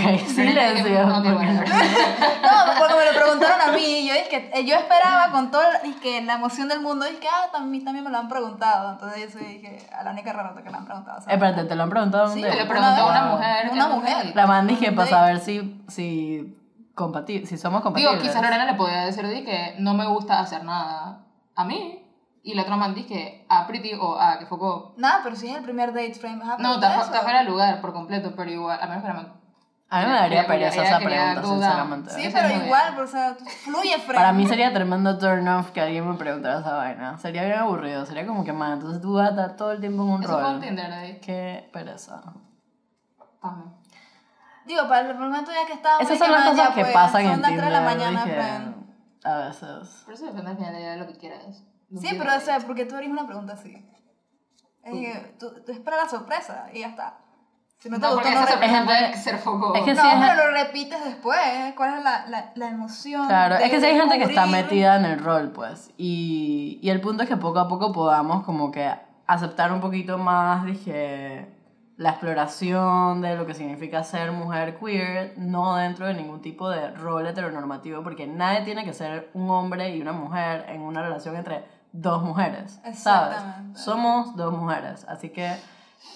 [1.33, 1.61] bueno.
[2.43, 4.07] No, porque me lo preguntaron a mí.
[4.07, 7.05] Yo dije que yo esperaba con toda dizque, la emoción del mundo.
[7.05, 8.93] Dije, ah, también, también me lo han preguntado.
[8.93, 11.19] Entonces yo dije, a la única rata que le han preguntado.
[11.19, 11.33] ¿sabes?
[11.33, 12.33] Espérate, ¿te lo han preguntado?
[12.33, 13.69] Sí, le Una preguntó a una mujer.
[13.71, 14.35] Una que- mujer.
[14.35, 15.09] La man dije para date.
[15.09, 16.57] saber si, si,
[16.95, 18.13] compati si somos compatibles.
[18.13, 21.99] Digo, quizás Lorena le podía decir que no me gusta hacer nada a mí.
[22.45, 24.93] Y la otra man que a Pretty o a que foco.
[24.97, 28.33] Nada, pero si es el primer date frame, No, está fuera de lugar por completo,
[28.35, 29.42] pero igual, a menos que la man.
[29.89, 32.09] A mí me daría pereza esa pregunta, sinceramente.
[32.11, 34.15] Sí, Eso pero igual, o sea, fluye frame.
[34.15, 37.17] Para mí sería tremendo turn off que alguien me preguntara esa vaina.
[37.19, 38.03] Sería bien aburrido.
[38.05, 40.39] Sería como que, man, entonces tú vas a estar todo el tiempo en un Eso
[40.41, 40.59] rol.
[40.59, 41.19] Tinder ahí.
[41.19, 42.21] Qué pereza.
[44.65, 46.05] Digo, para el momento ya que estábamos...
[46.05, 47.97] Esas son las "Man, cosas que pues, pasan en Son las 3 de la Tinder.
[48.13, 48.75] mañana, friend.
[49.25, 50.01] a veces.
[50.05, 51.63] Pero eso depende al final de lo que quieras.
[51.89, 53.73] No Sí, pero o sea, porque tú harías una pregunta así.
[54.83, 57.17] Es que tú, tú esperas la sorpresa y ya está.
[57.83, 59.75] Si no te No, gustó, no sorpresa puede ser foco.
[59.75, 61.37] Es que No, sí es- pero lo repites después.
[61.45, 61.73] ¿eh?
[61.75, 63.27] ¿Cuál es la, la, la emoción?
[63.27, 65.91] Claro, es que si hay gente que está metida en el rol, pues.
[65.97, 68.89] Y, y el punto es que poco a poco podamos como que
[69.27, 71.53] aceptar un poquito más, dije,
[71.97, 76.89] la exploración de lo que significa ser mujer queer, no dentro de ningún tipo de
[76.91, 81.35] rol heteronormativo, porque nadie tiene que ser un hombre y una mujer en una relación
[81.35, 83.39] entre dos mujeres, ¿sabes?
[83.73, 85.51] Somos dos mujeres, así que...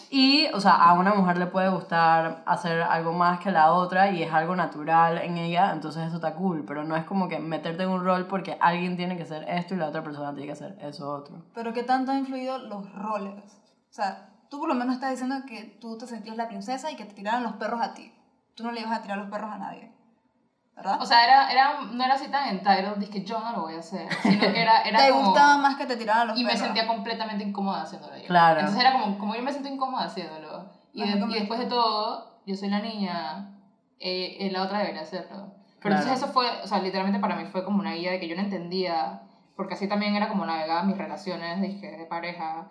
[0.10, 4.12] Y, o sea, a una mujer le puede gustar hacer algo más que la otra
[4.12, 7.40] y es algo natural en ella, entonces eso está cool, pero no es como que
[7.40, 10.46] meterte en un rol porque alguien tiene que hacer esto y la otra persona tiene
[10.46, 11.44] que hacer eso otro.
[11.54, 13.44] Pero ¿qué tanto han influido los roles?
[13.90, 16.96] O sea, tú por lo menos estás diciendo que tú te sentías la princesa y
[16.96, 18.14] que te tiraran los perros a ti.
[18.56, 19.92] Tú no le ibas a tirar los perros a nadie.
[20.78, 21.02] ¿Verdad?
[21.02, 23.80] O sea, era, era, no era así tan entitled, dije yo no lo voy a
[23.80, 25.24] hacer, sino que era, era te como...
[25.26, 26.66] gustaba más que te tiraran los Y me perros.
[26.66, 28.28] sentía completamente incómoda haciéndolo yo.
[28.28, 28.60] Claro.
[28.60, 30.70] Entonces era como, como yo me siento incómoda haciéndolo.
[30.94, 33.50] Y, de- y después de todo, yo soy la niña,
[34.00, 35.48] eh, eh, la otra debería hacerlo.
[35.80, 36.02] Pero Claro.
[36.04, 38.36] entonces eso fue, o sea, literalmente para mí fue como una guía de que yo
[38.36, 39.22] no entendía,
[39.56, 42.68] porque así también era como navegaba mis relaciones dije, de pareja,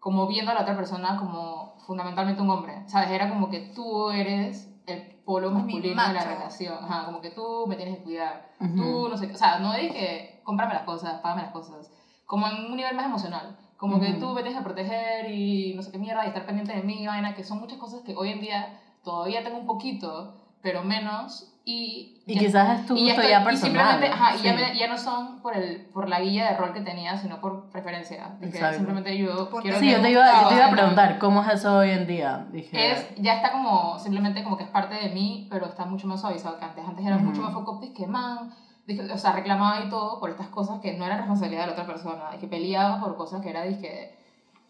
[0.00, 3.10] como viendo a la otra persona como fundamentalmente un hombre, ¿sabes?
[3.10, 7.66] Era como que tú eres el polo masculino de la relación, Ajá, como que tú
[7.66, 8.76] me tienes que cuidar, Ujú.
[8.76, 9.34] tú no sé, qué.
[9.34, 11.90] o sea, no dije, cómprame las cosas, págame las cosas,
[12.24, 14.20] como en un nivel más emocional, como que Ujú.
[14.20, 17.06] tú me tienes que proteger y no sé qué mierda, y estar pendiente de mí,
[17.06, 18.70] vaina, que son muchas cosas que hoy en día
[19.02, 22.12] todavía tengo un poquito, pero menos, y...
[22.28, 23.60] Y ya- quizás es tu y gusto estoy- ya Y personal.
[23.90, 24.62] simplemente, ajá, y ya, sí.
[24.72, 27.68] me- ya no son por, el, por la guía de rol que tenía, sino por
[27.70, 28.28] preferencia.
[28.40, 28.76] De que Exacto.
[28.78, 31.42] simplemente yo Porque quiero Sí, que yo te, iba, yo te iba a preguntar, ¿cómo
[31.42, 32.46] es eso hoy en día?
[32.50, 36.06] Dije, es, ya está como, simplemente como que es parte de mí, pero está mucho
[36.06, 36.84] más suavizado que antes.
[36.88, 37.26] Antes era Ujú.
[37.26, 38.52] mucho más foco, que man,
[38.86, 41.72] dije, o sea, reclamaba y todo por estas cosas que no eran responsabilidad de la
[41.74, 44.16] otra persona, y que peleaba por cosas que era, dije,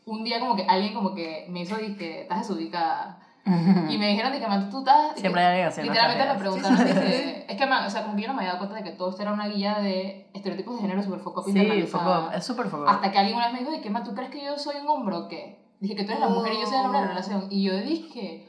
[0.06, 3.18] un día como que alguien como que me hizo, dije, estás desubicada.
[3.46, 5.12] Y me dijeron, dije, man, tú estás...
[5.16, 8.22] Siempre hay alguien haciendo Literalmente me preguntaron, dije, es que, man, o sea, como que
[8.22, 10.74] yo no me había dado cuenta de que todo esto era una guía de estereotipos
[10.76, 12.22] de género súper foco Sí, internalizada.
[12.24, 12.88] foco, es súper foco.
[12.88, 14.76] Hasta que alguien una vez me dijo, de que, ma, ¿tú crees que yo soy
[14.82, 15.64] un hombre o qué?
[15.78, 17.46] Dije que tú eres la mujer y yo soy el hombre de la relación.
[17.50, 18.48] Y yo dije,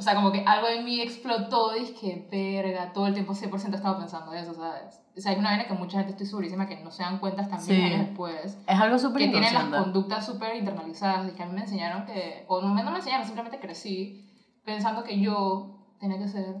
[0.00, 3.76] o sea, como que algo en mí explotó, dije, verga, todo el tiempo 100% he
[3.76, 4.98] estado pensando eso, ¿sabes?
[5.14, 7.42] O sea, es una vaina que mucha gente estoy segurísima que no se dan cuenta
[7.42, 7.72] hasta Sí.
[7.74, 8.58] años después.
[8.66, 12.06] Es algo súper Que tienen las conductas súper internalizadas y que a mí me enseñaron
[12.06, 14.26] que, o no, me- no me enseñaron, simplemente crecí
[14.64, 16.56] pensando que yo tenía que ser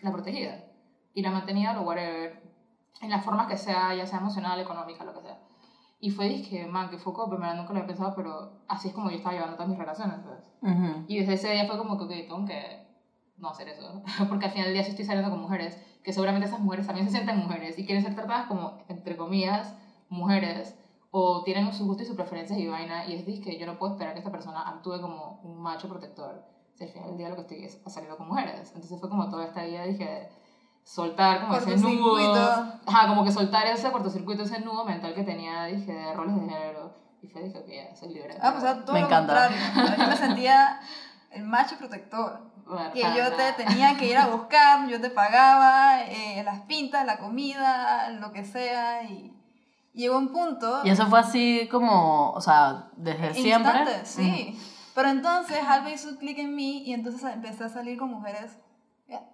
[0.00, 0.64] la protegida
[1.14, 2.40] y la mantenida o whatever,
[3.00, 5.38] en las formas que sea, ya sea emocional, económica, lo que sea.
[5.98, 9.10] Y fue, dije, man, que foco, primero nunca lo había pensado, pero así es como
[9.10, 10.44] yo estaba llevando todas mis relaciones, ¿sabes?
[10.62, 11.04] Ujú.
[11.08, 12.83] Y desde ese día fue como que, ok, tengo que
[13.44, 14.02] no hacer eso.
[14.28, 17.06] Porque al final del día sí estoy saliendo con mujeres, que seguramente esas mujeres también
[17.06, 19.74] se sienten mujeres y quieren ser tratadas como, entre comillas,
[20.08, 20.74] mujeres.
[21.16, 23.92] o tienen sus gustos y sus preferencias y vaina, y es que yo no puedo
[23.92, 26.42] esperar que esta persona actúe como un macho protector.
[26.74, 28.72] Si al final del día lo que estoy es saliendo con mujeres.
[28.74, 30.28] Entonces fue como toda esta idea, dije,
[30.82, 32.16] soltar como ese nudo.
[32.84, 36.40] Ajá, como que soltar ese cortocircuito, ese nudo mental que tenía, dije, de roles de
[36.40, 36.92] género.
[37.22, 38.36] Y fue, dije, que ya, soy libre.
[38.42, 39.48] Ah, pues todo Me lo encanta.
[39.48, 39.96] contrario.
[39.98, 40.80] Yo me sentía
[41.34, 42.40] el macho protector.
[42.66, 47.04] Bueno, Que yo te tenía que ir a buscar, yo te pagaba eh, las pintas,
[47.04, 49.02] la comida, lo que sea.
[49.02, 49.34] Y
[49.92, 50.80] llegó un punto.
[50.84, 53.80] Y eso fue así como, o sea, desde siempre.
[53.80, 54.58] Instante, sí.
[54.94, 58.58] Pero entonces algo hizo clic en mí y entonces empecé a salir con mujeres.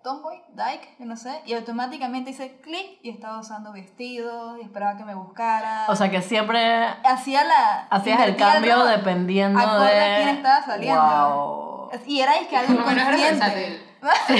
[0.02, 1.42] Tomboy, dyke, yo no sé.
[1.46, 5.86] Y automáticamente hice clic y estaba usando vestidos y esperaba que me buscara.
[5.88, 7.86] O sea, que siempre hacía la.
[7.90, 10.00] hacías el cambio dependiendo de...
[10.00, 11.00] a quién estaba saliendo.
[11.00, 11.69] Wow.
[12.06, 13.82] Y era es que algo inconsciente.
[14.26, 14.34] sí.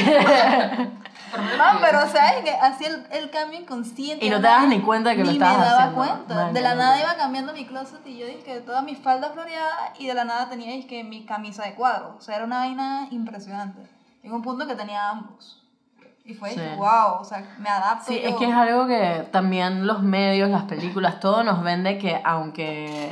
[1.80, 4.24] pero sabes que hacía el, el cambio inconsciente.
[4.24, 5.96] Y no te dabas ni cuenta de que lo ni estabas me daba haciendo.
[6.04, 6.34] cuenta.
[6.34, 7.08] Man, de la nada loco.
[7.08, 10.24] iba cambiando mi closet y yo dije que toda mi falda floreada y de la
[10.24, 12.16] nada tenía dizque, mi camisa de cuadro.
[12.18, 13.82] O sea, era una vaina impresionante.
[14.22, 15.56] Llegó un punto que tenía ambos.
[16.24, 16.60] Y fue, Sí.
[16.76, 18.12] wow, o sea, me adapto.
[18.12, 18.28] Sí, yo.
[18.28, 23.10] es que es algo que también los medios, las películas, todo nos vende que aunque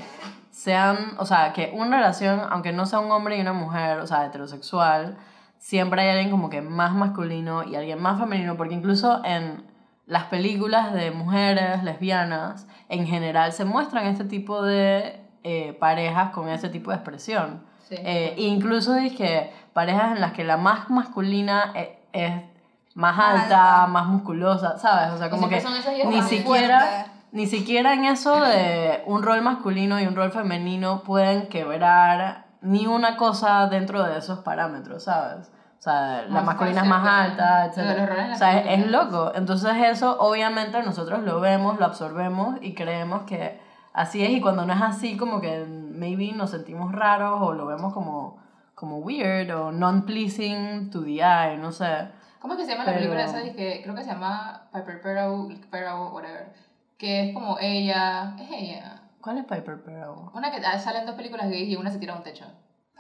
[0.59, 4.07] sean, o sea, que una relación, aunque no sea un hombre y una mujer, o
[4.09, 5.17] sea, heterosexual,
[5.57, 9.65] siempre hay alguien como que más masculino y alguien más femenino, porque incluso en
[10.07, 16.49] las películas de mujeres lesbianas, en general se muestran este tipo de eh, parejas con
[16.49, 17.63] ese tipo de expresión.
[17.89, 17.95] Sí.
[17.97, 22.33] Eh, incluso dije parejas en las que la más masculina e- es,
[22.97, 23.87] más alta, alta.
[23.87, 25.13] más musculosa, ¿sabes?
[25.13, 25.63] O sea, como que
[26.09, 27.18] ni siquiera, Fuerte.
[27.33, 32.87] Ni siquiera en eso de un rol masculino y un rol femenino pueden quebrar ni
[32.87, 35.51] una cosa dentro de esos parámetros, ¿sabes?
[35.79, 38.11] O sea, la No, masculina es más alta, etc.
[38.33, 39.31] O sea, es, es loco.
[39.35, 43.61] Entonces eso obviamente nosotros lo vemos, lo absorbemos y creemos que
[43.93, 47.67] así es y cuando no es así como que maybe nos sentimos raros o lo
[47.67, 48.39] vemos como,
[48.75, 52.09] como weird o non-pleasing to the eye, no sé.
[52.41, 53.43] ¿Cómo es que se llama la Pero- película esa?
[53.55, 55.49] Que creo que se llama Piper Perrow,
[56.13, 56.53] whatever.
[56.99, 58.35] Que es como ella.
[58.41, 59.01] Es ella.
[59.21, 60.33] ¿Cuál es Piper Perabo?
[60.35, 62.45] Una que ah, sale en dos películas gays y una se tira a un techo.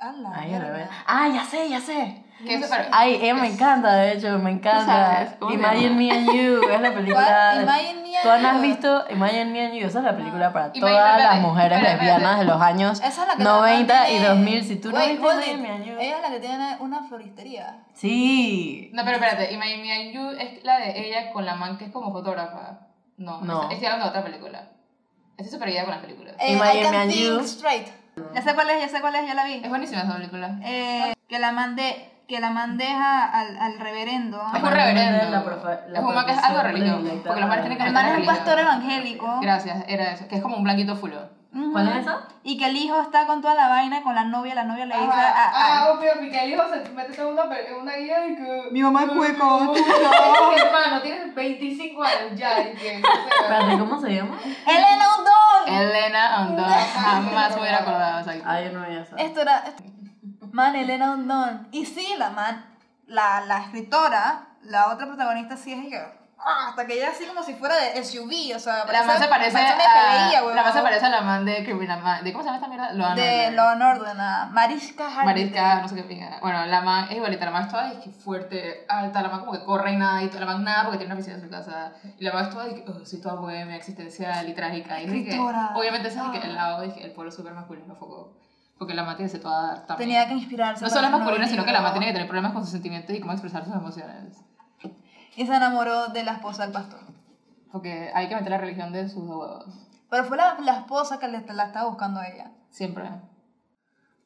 [0.01, 0.89] A la Ay, la.
[1.09, 2.23] Ah, ya sé, ya sé.
[2.47, 4.87] Que eso, pero- Ay, ella me encanta, de hecho, me encanta.
[5.17, 5.91] sabes, ¿cómo se Imagine?
[5.97, 7.55] Me and You, es la película.
[7.61, 9.87] Imagine Me and ¿Tú no has visto Imagine Me and You?
[9.89, 12.99] Esa es la película para Imagine- todas las espérate, mujeres espérate, lesbianas de los años
[13.01, 14.65] Esa es la que 90 la man y tiene- 2000.
[14.65, 15.61] Si tú no Wait, viste hold Imagine it.
[15.63, 15.95] Me and You.
[15.99, 17.79] Ella es la que tiene una floristería.
[17.95, 18.91] Sí.
[18.93, 21.87] No, pero espérate, Imagine Me and You es la de ella con la man que
[21.87, 22.87] es como fotógrafa.
[23.19, 23.71] No, No.
[23.71, 24.69] Estoy hablando de otra película.
[25.37, 26.35] Estoy súper guía con las películas.
[26.41, 27.41] Eh, Imagine I can Me and think You.
[27.41, 27.89] straight.
[28.35, 29.61] Ya sé cuál es, ya sé cuál es, ya la vi.
[29.63, 30.59] Es buenísima esa película.
[30.65, 34.41] Eh, que la mandé, que la mandeja al, al reverendo.
[34.57, 35.31] Es un reverendo.
[35.31, 36.97] la profe- la es un man que es algo profesión religioso.
[36.99, 39.39] predilecta Porque las mujeres tienen que El man es un pastor evangélico.
[39.41, 40.27] Gracias, era eso.
[40.27, 41.29] Que es como un blanquito fulo.
[41.73, 42.29] ¿Cuál es esa?
[42.43, 44.95] Y que el hijo está con toda la vaina, con la novia, la novia le
[44.97, 47.93] dice Ah, a, a- ah, obvio, porque el hijo se mete en una, en una
[47.97, 48.69] guía y que...
[48.71, 49.17] Mi mamá es Es
[50.57, 52.59] que, hermano, tienes 25 años ya.
[52.59, 54.39] Espérate, ¿cómo se llama?
[54.67, 55.75] Elena Udon.
[55.75, 58.45] Elena Andón, jamás me hubiera acordado, exacto.
[58.47, 59.17] Ah, yo no vi esa.
[59.17, 59.65] Esto era.
[60.53, 61.69] Man, Elena Udon.
[61.73, 62.65] Y sí, la man,
[63.07, 66.18] la, la escritora, la otra protagonista sí es que.
[66.39, 69.29] Ah, Hasta que ella así como si fuera de SUV, o sea, La man se
[69.29, 69.77] parece a...
[69.77, 72.25] FBI, La man se parece a la man de Criminal Man...
[72.25, 72.93] ¿De cómo se llama esta mierda?
[72.93, 73.51] Law De.
[73.53, 74.17] Law and Order,
[74.51, 75.25] Mariska Hargitay.
[75.27, 76.39] Mariska, no sé qué pinga.
[76.41, 79.53] Bueno, la man es igualita, la man es toda es fuerte, alta, la man como
[79.53, 81.93] que corre y nada, y la man nada porque tiene una oficina en su casa.
[82.19, 85.01] Y la man es toda de que, oh, soy toda bohemia, existencial y trágica.
[85.01, 85.39] Y es que.
[85.39, 85.75] Ah.
[85.77, 88.39] obviamente ese es de que el lado que el pueblo súper masculino foco.
[88.79, 90.11] Porque la que ser toda también.
[90.11, 90.85] Tenía que inspirarse.
[90.85, 91.93] No solo es masculina, sino que la libro.
[91.93, 94.39] tiene que tener problemas con sus sentimientos y cómo expresar sus emociones.
[95.39, 96.99] Y se enamoró de la esposa del pastor.
[97.71, 99.67] Porque hay que meter la religión de sus dos huevos.
[100.11, 102.51] Pero fue la, la esposa que le, la estaba buscando a ella.
[102.71, 103.09] Siempre.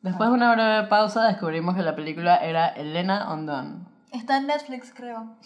[0.01, 3.85] Después de una breve pausa descubrimos que la película era Elena Undone.
[4.11, 5.37] Está en Netflix, creo.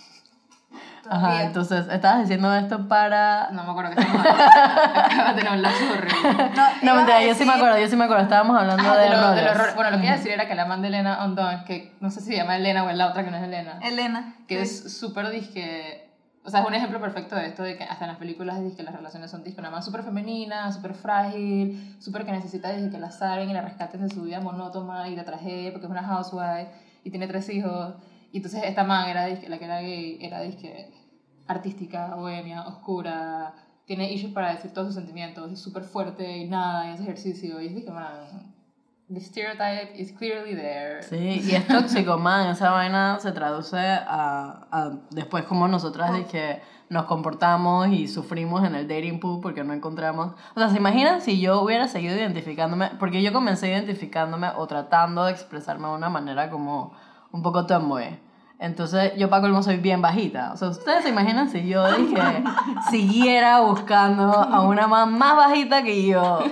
[1.10, 3.48] Ajá, entonces estabas diciendo esto para...
[3.52, 5.26] No me acuerdo qué estamos hablando.
[5.34, 6.50] De tener un lapso horrible.
[6.54, 8.82] No, No, mentira, a yo sí me decir- acuerdo, yo sí me acuerdo, estábamos hablando
[8.90, 9.74] Ah, de, lo- de errores.
[9.74, 12.10] Bueno, lo que iba a decir era que la man de Elena Ondon, que no
[12.10, 14.34] sé si se llama Elena o es la otra que no es Elena, Elena.
[14.48, 14.84] que sí.
[14.86, 16.04] es súper disque.
[16.44, 18.84] O sea, es un ejemplo perfecto de esto, de que hasta en las películas disque
[18.84, 22.98] las relaciones son disque, una man súper femenina, súper frágil, súper que necesita disque que
[22.98, 26.04] la salven y la rescaten de su vida monótona y la tragedia porque es una
[26.04, 26.68] housewife
[27.02, 27.94] y tiene tres hijos.
[28.36, 30.92] Y entonces esta man era la que era gay, era disque
[31.46, 33.54] artística, bohemia, oscura,
[33.86, 37.62] tiene issues para decir todos sus sentimientos, es súper fuerte y nada, y hace ejercicio,
[37.62, 38.52] y es disque, man,
[39.08, 41.02] the stereotype is clearly there.
[41.02, 42.50] Sí, y es tóxico, man.
[42.50, 48.66] Esa vaina se traduce a, a después como nosotras de que nos comportamos y sufrimos
[48.66, 50.34] en el dating pool porque no encontramos...
[50.54, 52.90] O sea, ¿se imaginan si yo hubiera seguido identificándome?
[52.98, 56.92] Porque yo comencé identificándome o tratando de expresarme de una manera como
[57.32, 58.25] un poco tomboy.
[58.58, 60.52] Entonces, yo para colmo soy bien bajita.
[60.52, 62.16] O sea, ustedes se imaginan si yo dije,
[62.90, 66.38] siguiera buscando a una más, más bajita que yo.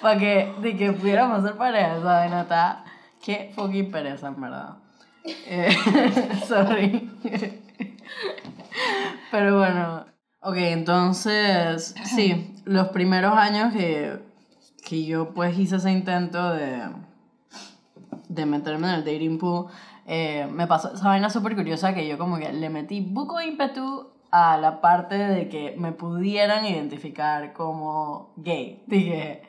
[0.00, 2.84] para que, de que pudiéramos ser pareja, vaina está...
[3.22, 4.76] Qué fucking pereza, en verdad.
[5.24, 5.76] Eh,
[6.48, 7.10] sorry.
[9.30, 10.06] Pero bueno.
[10.42, 14.18] Ok, entonces, sí, los primeros años que,
[14.86, 16.88] que yo pues hice ese intento de,
[18.30, 19.66] de meterme en el dating pool,
[20.06, 24.08] eh, me pasó esa vaina súper curiosa que yo como que le metí buco ímpetu
[24.30, 28.82] a la parte de que me pudieran identificar como gay.
[28.86, 29.42] Dije,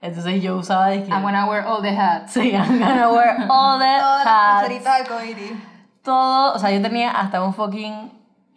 [0.00, 1.10] entonces yo usaba de que...
[1.10, 2.32] I'm gonna wear all the hats.
[2.32, 5.30] Sí, I'm gonna wear all the Todas las hats.
[6.02, 8.12] Todo, o sea, yo tenía hasta un fucking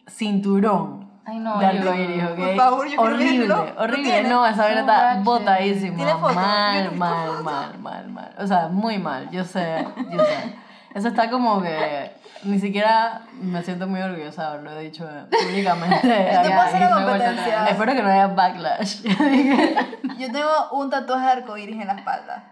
[0.08, 0.99] cinturón
[1.30, 2.38] Ay, no, de yo- ¿ok?
[2.38, 3.66] Por favor, yo quiero horrible, verlo.
[3.76, 4.24] ¿Lo horrible.
[4.24, 5.22] No, esa No, está bache.
[5.24, 5.96] botadísima.
[5.96, 6.34] ¿Tiene foto?
[6.34, 8.36] Mal, mal, mal, mal, mal.
[8.40, 10.56] O sea, muy mal, yo sé, yo sé.
[10.96, 12.12] Eso está como que
[12.44, 16.08] ni siquiera me siento muy orgullosa de haberlo dicho públicamente.
[16.34, 17.68] Yo te puedo hacer una competencia.
[17.68, 19.02] Espero que no haya backlash.
[20.18, 22.52] Yo tengo un tatuaje de arcoíris en la espalda.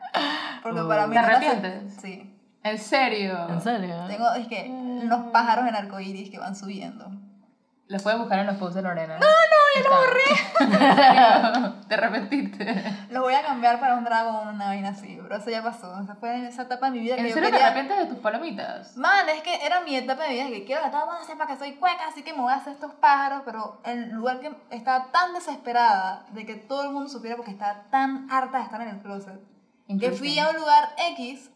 [0.61, 0.87] Porque Oh.
[0.87, 1.95] para mí ¿Te arrepientes?
[2.01, 2.33] Sí.
[2.63, 3.47] ¿En serio?
[3.49, 3.95] ¿En serio?
[4.07, 7.09] Tengo, es que, unos pájaros en arcoíris que van subiendo.
[7.89, 9.17] Los puedes buscar en los posts de Lorena.
[9.17, 10.21] No, no, ya lo borré.
[10.59, 11.79] ¿En?
[11.87, 12.83] ¿Te arrepentiste?
[13.09, 15.97] Los voy a cambiar para un dragón, una vaina así, pero eso ya pasó.
[16.01, 17.67] Esa fue esa etapa de mi vida que ¿En yo serio te quería...
[17.67, 18.97] arrepientes de tus palomitas?
[18.97, 21.47] Man, es que era mi etapa de vida que quiero que todo el mundo sepa
[21.47, 24.53] que soy cueca, así que me voy a hacer estos pájaros, pero en lugar que
[24.71, 28.81] estaba tan desesperada de que todo el mundo supiera porque estaba tan harta de estar
[28.81, 29.39] en el closet,
[29.97, 31.51] que fui a un lugar X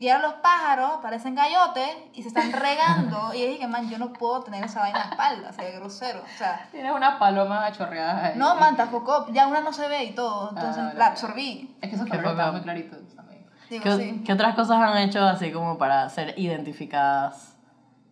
[0.00, 3.98] y ahora los pájaros parecen gallotes y se están regando y yo dije, man, yo
[3.98, 6.68] no puedo tener esa vaina en la espalda, sería grosero, o sea...
[6.70, 8.32] Tienes una paloma chorreada ahí.
[8.36, 11.76] No, man, tampoco, ya una no se ve y todo, entonces Ah, vale, la absorbí.
[11.80, 13.44] Es que esos colores muy claritos también.
[13.68, 14.22] Digo, ¿Qué, sí.
[14.24, 17.47] qué otras cosas han hecho así como para ser identificadas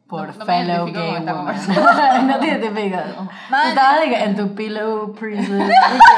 [0.09, 2.27] por No- no fellow gay conversación.
[2.29, 3.05] no te identificas.
[3.51, 5.69] Man, Tú estabas en tu pillow prison,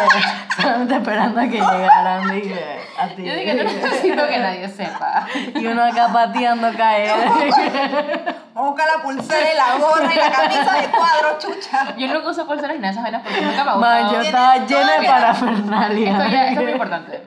[0.61, 3.25] solamente esperando a que llegaran dije, a ti.
[3.25, 5.27] Yo dije, no necesito que nadie sepa.
[5.55, 7.15] Y uno acá pateando caer.
[8.55, 11.97] Vamos a buscar la pulsera y la gorra y la camisa de cuadro, chucha.
[11.97, 14.13] Yo nunca uso pulseras ni esas vainas porque nunca me ha Man, gustado.
[14.15, 16.11] yo estaba llena de parafernalia.
[16.11, 17.23] Esto, esto es muy importante.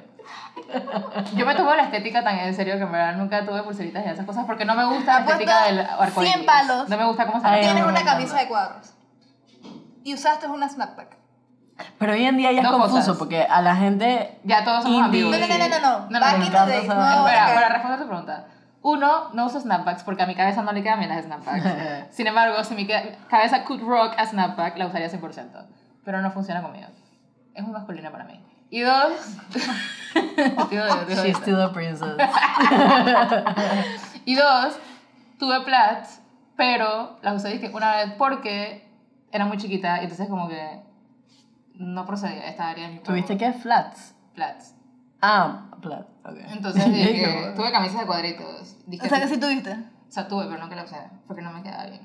[1.36, 4.10] Yo me tomo la estética tan en serio que en verdad nunca tuve pulseritas y
[4.10, 6.34] esas cosas porque no me gusta la Te estética del arcoíris.
[6.34, 6.90] 100 palos.
[6.90, 7.66] No me gusta cómo se Ay, ve.
[7.66, 8.94] Tienes no, una camisa de cuadros.
[10.04, 11.18] Y usaste una snapback.
[11.98, 13.18] Pero hoy en día ya es Dos confuso cosas.
[13.18, 15.24] porque a la gente Ya todos somos Indie.
[15.26, 15.48] amigos.
[15.50, 16.00] No, no, no, no, no.
[16.10, 16.88] No, no, Back no, in no, the days.
[16.88, 18.46] no, No, no, Espera, para responder tu pregunta.
[18.84, 21.64] Uno, no uso snapbacks porque a mi cabeza no le quedan bien las snapbacks.
[22.16, 22.88] Sin embargo, si mi
[23.30, 25.66] cabeza could rock a snapback, la usaría 100%.
[26.04, 26.88] Pero no funciona conmigo.
[27.54, 28.44] Es muy masculina para mí.
[28.72, 29.38] Y dos...
[30.14, 32.16] Tío, tío, tío, she's still a princess.
[34.26, 34.78] Y dos,
[35.40, 36.22] tuve plats,
[36.56, 38.88] pero las usé dizque, una vez porque
[39.32, 40.84] era muy chiquita y entonces como que
[41.76, 43.00] no procedía esta área de mi.
[43.00, 43.52] ¿Tuviste qué?
[43.54, 44.14] Flats.
[44.36, 44.76] Plats.
[45.22, 46.38] Ah, flats, ok.
[46.52, 48.78] Entonces dije, tuve camisas de cuadritos.
[48.86, 49.72] Dije, O sea que sí- sí tuviste.
[49.74, 52.02] o sea, tuve, pero no que la usé, porque no me quedaba bien.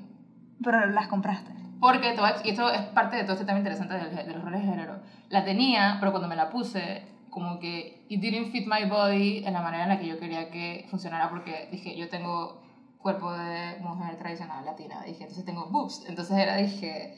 [0.63, 1.51] Pero las compraste.
[1.79, 4.61] Porque, a- y esto es parte de todo este tema interesante del- de, los roles
[4.61, 4.99] de género.
[5.29, 9.53] La tenía, pero cuando me la puse, como que it didn't fit my body en
[9.53, 12.59] la manera en la que yo quería que funcionara, porque dije, yo tengo
[12.97, 16.03] cuerpo de mujer tradicional latina, dije, entonces tengo boobs.
[16.07, 17.13] Entonces era, dije,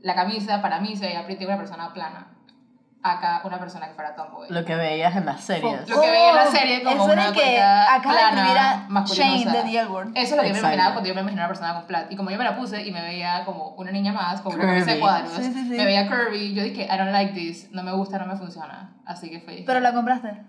[0.00, 2.28] la camisa para mí se veía pretty una persona plana.
[3.02, 4.46] Acá una persona que fuera tomboy.
[4.50, 5.88] Lo que veías en las series.
[5.88, 9.04] Lo que veía en la serie como Oh, Eso una que de plana.
[9.06, 10.08] Shane de The L Word.
[10.14, 10.66] Eso es lo que yo me Exacto.
[10.66, 12.12] imaginaba cuando yo me imaginaba una persona con plat.
[12.12, 14.66] Y como yo me la puse y me veía como una niña más, con una
[14.66, 15.70] camisa de cuadros, Sí, sí, sí.
[15.70, 18.92] me veía curvy, yo dije, I don't like this, no me gusta, no me funciona.
[19.06, 19.62] Así que fue.
[19.66, 20.42] Pero la compraste.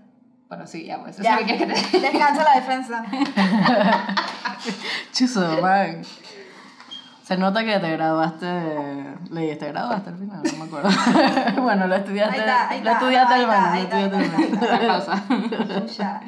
[0.49, 1.15] Bueno, sí, ya pues.
[1.15, 1.37] Eso Ya.
[1.37, 3.05] es lo que te Descansa la defensa.
[5.13, 6.01] Chuzo, man.
[7.31, 9.15] Se nota que te graduaste de...
[9.29, 10.41] Leí, ¿te graduaste al final?
[10.43, 10.89] No me acuerdo.
[11.61, 13.97] bueno, lo estudiaste, Ahí está, ahí lo está, estudiaste al
[14.85, 15.79] lo estudiaste.
[15.79, 16.21] Chucha.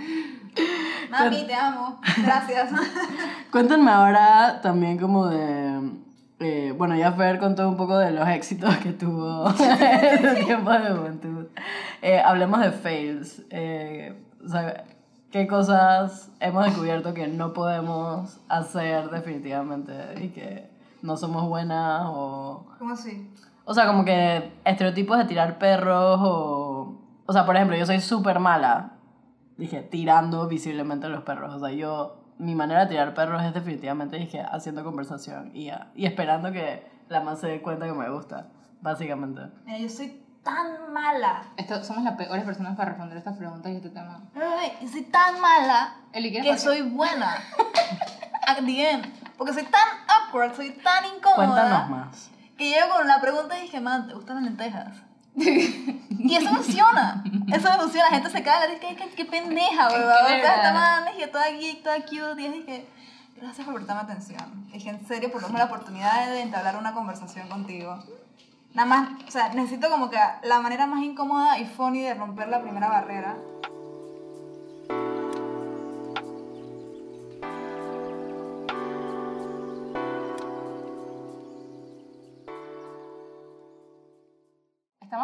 [1.12, 2.00] Mami, te amo.
[2.24, 2.70] Gracias.
[3.52, 5.92] Cuéntenme ahora también como de...
[6.40, 10.72] eh, bueno, ya Fer contó un poco de los éxitos que tuvo en su tiempo
[10.72, 11.48] de juventud.
[12.02, 13.42] Eh, hablemos de fails.
[13.50, 14.86] Eh, o sea,
[15.34, 19.92] ¿Qué cosas hemos descubierto que no podemos hacer definitivamente
[20.22, 20.70] y que
[21.04, 22.66] no somos buenas o...
[22.80, 23.30] ¿Cómo así?
[23.66, 28.02] O sea, como que estereotipos de tirar perros o O sea, por ejemplo, yo soy
[28.02, 28.94] súper mala,
[29.58, 31.54] dije, tirando visiblemente a los perros.
[31.54, 32.20] O sea, yo.
[32.40, 37.22] Mi manera de tirar perros es definitivamente, dije, haciendo conversación y, y esperando que la
[37.22, 38.48] más se dé cuenta que me gusta,
[38.82, 39.42] básicamente.
[39.64, 41.44] Mira, yo soy tan mala.
[41.56, 44.24] Esto, somos las peores personas para responder estas preguntas y este tema.
[44.36, 47.36] Ay, soy tan mala Eli, ¿quieres que soy buena.
[48.48, 49.06] At the end.
[49.44, 51.36] Porque soy tan awkward, soy tan incómoda.
[51.36, 52.30] Cuéntanos más.
[52.58, 54.96] Que llego con la pregunta y dije, man, ¿te gustan las lentejas?
[55.36, 57.22] y eso funciona.
[57.54, 58.10] Eso funciona.
[58.10, 60.10] La gente se caga dice, ¿qué, qué pendeja, Qué weón.
[60.10, 62.42] O sea, esta man, dije, toda geek, toda cute.
[62.42, 62.90] Y dije,
[63.36, 64.72] gracias por prestarme atención.
[64.72, 68.02] Dije, en serio, por darme la oportunidad de entablar una conversación contigo.
[68.74, 72.48] Nada más, o sea, necesito como que la manera más incómoda y funny de romper
[72.48, 73.36] la primera barrera.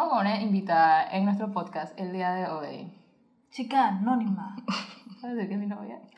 [0.08, 2.90] Una invitada en nuestro podcast el día de hoy.
[3.50, 4.56] Chica anónima.
[5.20, 5.98] ¿Sabes de qué es mi novia?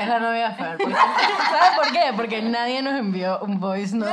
[0.00, 0.76] Es la novia de Fer.
[0.78, 2.00] porque- ¿Sabes por qué?
[2.16, 4.10] Porque nadie nos envió un voice note,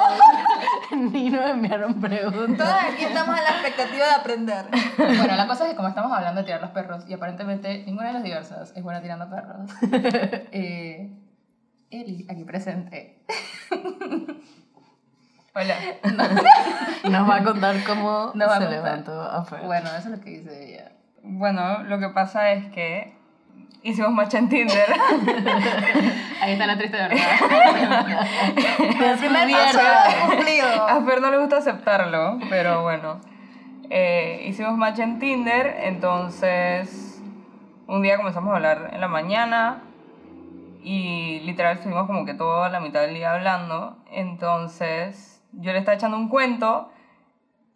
[0.96, 2.58] ni nos enviaron preguntas.
[2.58, 4.66] Todas aquí estamos en la expectativa de aprender.
[4.98, 8.08] Bueno, la cosa es que como estamos hablando de tirar los perros y aparentemente ninguna
[8.10, 9.72] de las diversas es buena tirando perros,
[10.52, 11.12] eh,
[11.90, 13.26] Eli, aquí presente.
[15.58, 15.76] Hola.
[17.10, 19.62] Nos va a contar cómo Nos se levantó a Fer.
[19.62, 20.92] Bueno, eso es lo que dice ella.
[21.24, 23.16] Bueno, lo que pasa es que
[23.82, 24.86] hicimos match en Tinder.
[26.42, 27.18] Ahí está la triste verdad.
[28.78, 29.80] El primer paso
[30.28, 30.88] cumplido.
[30.90, 33.22] A Fer no le gusta aceptarlo, pero bueno.
[33.90, 37.22] Eh, hicimos match en Tinder, entonces
[37.88, 39.84] un día comenzamos a hablar en la mañana
[40.84, 43.96] y literal estuvimos como que toda la mitad del día hablando.
[44.12, 46.92] Entonces yo le estaba echando un cuento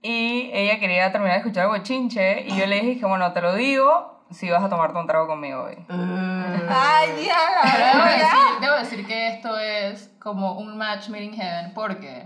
[0.02, 3.56] y ella quería terminar de escuchar bochinche y yo le dije que bueno, te lo
[3.56, 5.76] digo si vas a tomarte un trago conmigo hoy.
[5.90, 11.10] Uh, Ay, ya, Pero la debo decir, debo decir que esto es como un match
[11.10, 12.26] made in heaven porque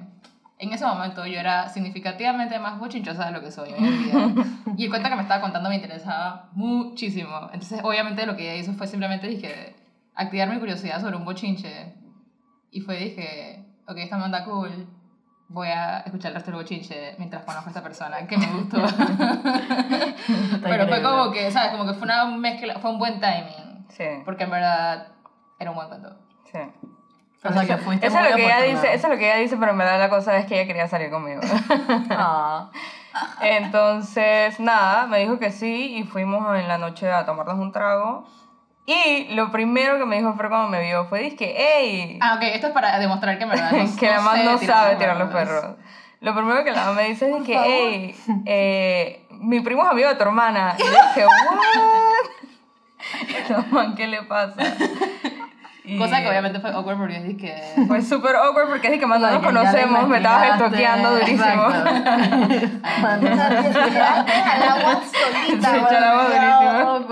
[0.60, 4.45] en ese momento yo era significativamente más bochinchosa de lo que soy hoy en día.
[4.78, 7.49] Y el cuento que me estaba contando me interesaba muchísimo.
[7.54, 9.76] Entonces, obviamente, lo que ella hizo fue simplemente dije,
[10.16, 11.93] activar mi curiosidad sobre un bochinche.
[12.72, 14.88] Y fue, dije, ok, esta manda cool.
[15.54, 18.78] Voy a escuchar el resto del bochinche mientras conozco a esta persona que me gustó.
[20.64, 21.72] Pero fue como que, ¿sabes?
[21.72, 23.86] Como que fue una mezcla, fue un buen timing.
[23.89, 25.10] Sí, Porque en verdad
[25.60, 26.16] era un buen cuento.
[26.51, 26.58] sí.
[27.43, 29.38] o sea que fuiste Eso es, lo que ella dice, eso es lo que ella
[29.38, 31.41] dice, pero en verdad la cosa es que ella quería salir conmigo.
[32.10, 32.72] Ah,
[33.41, 38.26] Entonces, nada, me dijo que sí y fuimos en la noche a tomarnos un trago.
[38.86, 42.19] Y lo primero que me dijo Fer cuando me vio fue, dizque, ¡Ey!
[42.21, 44.57] Ah, ok, esto es para demostrar que en verdad no, que la mamá sé no
[44.57, 45.75] sabe tirar los perros.
[46.19, 47.69] Lo primero que la mamá me dice es que, favor.
[47.69, 48.15] ¡Ey!
[48.45, 50.75] eh, mi primo es amigo de tu hermana.
[50.77, 51.25] Y le dije,
[53.49, 53.65] ¿what?
[53.71, 54.61] Man, ¿qué le pasa?
[55.86, 57.53] Y Cosa que obviamente fue awkward porque es que...
[57.88, 61.67] Fue súper awkward porque es que más no nos conocemos, me estabas estoqueando durísimo.
[63.19, 67.05] tiraste al agua solita, Se echó el agua durísimo.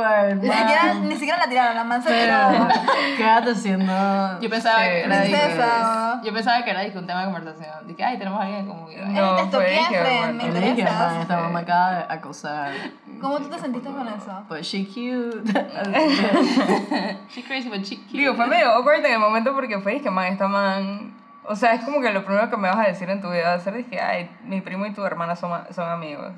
[1.73, 4.39] La tiraron, la man se Pero, quédate siendo...
[4.39, 6.21] Yo pensaba que era princesa.
[6.23, 7.87] Yo pensaba que era un tema de conversación.
[7.87, 8.97] Dije, ay, tenemos a alguien como que...
[8.97, 12.71] No, te que, Fren, me man, esta mamá acaba de acosar.
[13.19, 14.45] ¿Cómo tú te sentiste con eso?
[14.49, 15.51] But she cute.
[17.29, 18.17] She crazy but she cute.
[18.17, 21.13] Digo, fue medio awkward en el momento porque fue, que man, esta man...
[21.45, 23.49] O sea, es como que lo primero que me vas a decir en tu vida
[23.49, 26.31] va a ser, dije, ay, mi primo y tu hermana son, son amigos.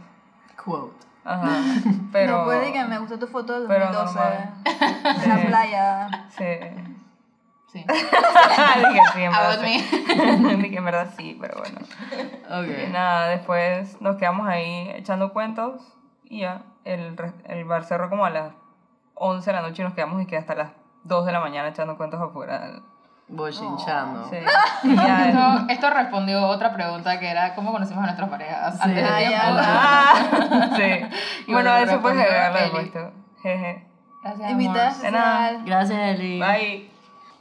[0.64, 1.13] Quote.
[1.26, 1.50] Ajá,
[2.12, 2.38] pero...
[2.38, 4.54] Después de que me gustó tu foto del pero 2012 normal.
[5.24, 6.10] en la playa.
[6.30, 6.46] Sí.
[7.72, 7.86] Sí.
[7.90, 9.60] dije, sí, en verdad.
[9.62, 10.58] Sí.
[10.62, 11.80] dije, en verdad sí, pero bueno.
[12.12, 12.92] Y Ok.
[12.92, 15.82] nada, después nos quedamos ahí echando cuentos
[16.26, 17.16] y ya, el,
[17.46, 18.54] el bar cerró como a las
[19.16, 20.72] 11 de la noche y nos quedamos y que hasta las
[21.06, 22.80] 2 de la mañana echando cuentos afuera.
[23.28, 24.30] Bochinchando.
[24.30, 24.38] Sí.
[24.84, 28.76] Y ya, Esto, esto respondió otra pregunta que era ¿cómo conocimos a nuestras parejas?
[28.76, 28.82] Sí.
[28.84, 29.46] Antes de Ay, tiempo.
[29.60, 30.14] Ah,
[30.76, 30.82] sí.
[31.48, 32.70] Y Bueno, bueno, eso haberlo Eli.
[32.72, 33.12] puesto.
[33.42, 33.88] Jeje.
[34.24, 35.64] Gracias.
[35.66, 36.40] Gracias, Eli.
[36.40, 36.90] Bye.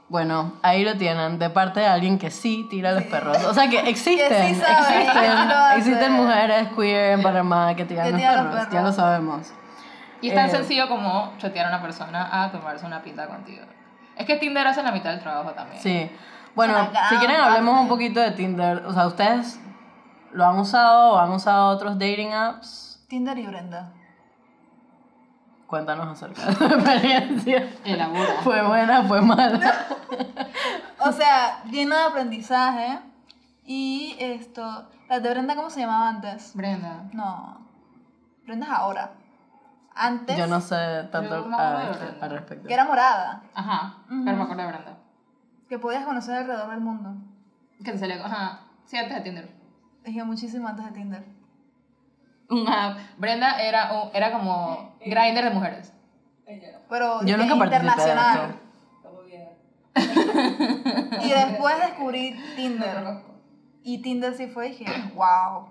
[0.09, 3.43] Bueno, ahí lo tienen, de parte de alguien que sí tira a los perros.
[3.45, 7.85] O sea que existen, Que sí sabe, sí existen, existen mujeres queer en Panamá que
[7.87, 8.85] tiran Que los perros, los ya perros.
[8.85, 9.53] lo sabemos.
[10.20, 10.51] Y es tan Eh.
[10.51, 13.64] sencillo como chotear a una persona a tomarse una pinta contigo.
[14.17, 15.81] Es que Tinder hace la mitad del trabajo también.
[15.81, 16.11] Sí.
[16.55, 18.85] Bueno, si quieren hablemos un poquito de Tinder.
[18.87, 19.59] O sea, ¿ustedes
[20.33, 23.05] lo han usado o han usado otros dating apps?
[23.09, 23.93] Tinder y Brenda.
[25.67, 27.69] Cuéntanos acerca de tu experiencia.
[27.85, 28.35] Elabora.
[28.43, 29.73] ¿Fue buena, fue mala?
[30.99, 32.99] O sea, lleno de aprendizaje.
[33.65, 34.89] Y esto.
[35.09, 36.55] ¿La de Brenda cómo se llamaba antes?
[36.55, 37.05] Brenda.
[37.13, 37.59] No.
[38.45, 39.13] Brenda es ahora.
[39.95, 40.76] Antes, Yo no sé
[41.11, 42.16] tanto a- Brenda.
[42.20, 42.66] al respecto.
[42.68, 44.97] que era morada, Ajá, pero me acuerdo de Brenda.
[45.68, 47.14] que podías conocer alrededor del mundo.
[47.84, 49.51] Que te salía, ajá, sí, antes de Tinder.
[50.05, 51.24] Dije muchísimo antes de Tinder.
[52.66, 55.93] Ajá, Brenda era, un- era como grinder de mujeres.
[56.88, 58.57] Pero Yo nunca internacional.
[61.22, 63.22] Y después descubrí Tinder.
[63.84, 64.84] Y Tinder sí fue, dije,
[65.16, 65.66] wow.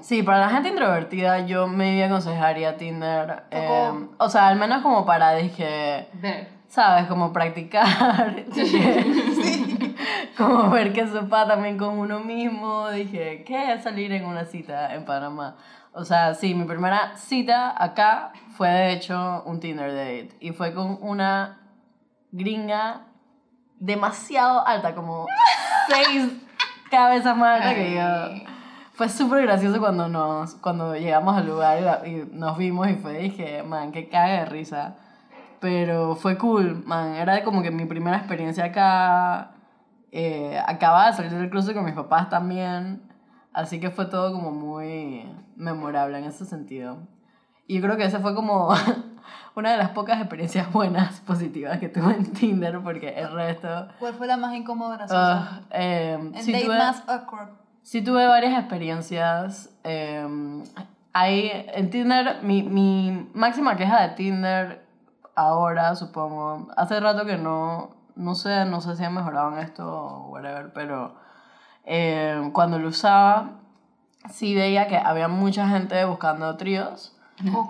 [0.00, 3.44] Sí, para la gente introvertida yo me aconsejaría Tinder.
[3.50, 6.48] Eh, o sea, al menos como para, dije, Ver.
[6.68, 7.06] ¿sabes?
[7.06, 8.44] Como practicar.
[8.54, 9.94] dije,
[10.36, 12.90] como ver que sopa también con uno mismo.
[12.90, 15.56] Dije, ¿qué es salir en una cita en Panamá?
[15.92, 20.30] O sea, sí, mi primera cita acá fue de hecho un Tinder date.
[20.40, 21.60] Y fue con una
[22.32, 23.02] gringa
[23.78, 25.26] demasiado alta, como
[25.88, 26.32] seis
[26.90, 28.51] cabezas más alta que yo.
[29.02, 33.64] Fue súper gracioso cuando, nos, cuando llegamos al lugar y, nos vimos y fue, dije,
[33.64, 34.94] man, qué caga de risa.
[35.58, 37.16] Pero fue cool, man.
[37.16, 39.54] Era como que mi primera experiencia acá.
[40.12, 43.02] Eh, acababa de salir del cruce con mis papás también.
[43.52, 46.98] Así que fue todo como muy memorable en ese sentido.
[47.66, 48.68] Y yo creo que esa fue como
[49.56, 53.88] una de las pocas experiencias buenas, positivas que tuve en Tinder, porque el resto...
[53.98, 57.61] ¿Cuál fue la más incómoda ah, eh, El sí date tuve- más awkward.
[57.82, 59.70] Sí tuve varias experiencias.
[59.84, 60.26] eh,
[61.12, 64.86] hay, en Tinder, mi, mi máxima queja de Tinder
[65.34, 69.86] ahora, supongo, hace rato que no, no sé, no sé si han mejorado en esto
[69.86, 71.14] o whatever, pero
[71.84, 73.50] eh, cuando lo usaba,
[74.30, 77.16] sí veía que había mucha gente buscando tríos.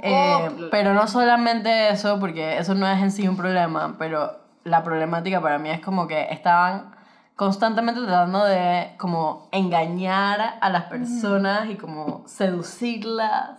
[0.03, 4.83] Eh, pero no solamente eso, porque eso no es en sí un problema, pero la
[4.83, 6.95] problemática para mí es como que estaban
[7.43, 13.59] constantemente tratando de como engañar a las personas y como seducirlas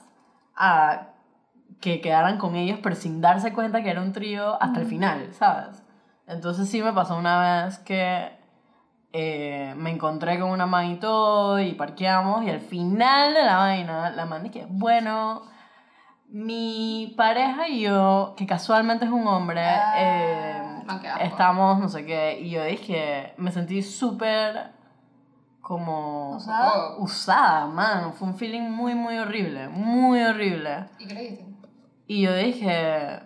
[0.55, 1.07] a
[1.81, 5.33] que quedaran con ellos, pero sin darse cuenta que era un trío hasta el final,
[5.33, 5.83] ¿sabes?
[6.27, 8.31] Entonces sí me pasó una vez que
[9.11, 13.57] eh, me encontré con una man y todo y parqueamos y al final de la
[13.57, 15.41] vaina la man dije, bueno,
[16.29, 20.62] mi pareja y yo, que casualmente es un hombre, Ah, eh, asco.
[21.21, 24.71] Estamos, no sé qué, y yo dije, me sentí súper
[25.61, 26.97] como ¿Usada?
[26.97, 30.85] Usada, man, fue un feeling muy, muy horrible, muy horrible.
[30.99, 31.45] ¿Y qué le dijiste?
[32.07, 33.21] Y yo dije,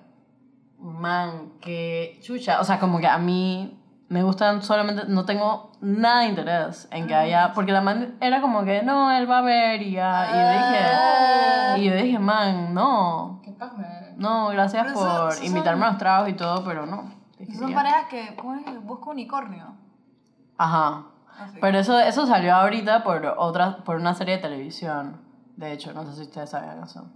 [0.79, 2.61] man, que chucha.
[2.61, 3.79] O sea, como que a mí
[4.09, 8.39] me gustan solamente, no tengo nada de interés en que haya, porque la man era
[8.39, 10.27] como que, no, él va a ver y ya.
[10.29, 11.73] Y yo Ah.
[11.75, 13.75] dije, y yo dije, man, no, ¿Qué pasa?
[14.15, 17.16] no, gracias por invitarme a los tragos y todo, pero no.
[17.57, 18.35] Son parejas que,
[18.83, 19.75] Busca unicornio.
[20.57, 21.05] Ajá.
[21.37, 21.57] Así.
[21.61, 25.21] Pero eso, eso salió ahorita por, otra, por una serie de televisión.
[25.55, 27.07] De hecho, no sé si ustedes sabían eso.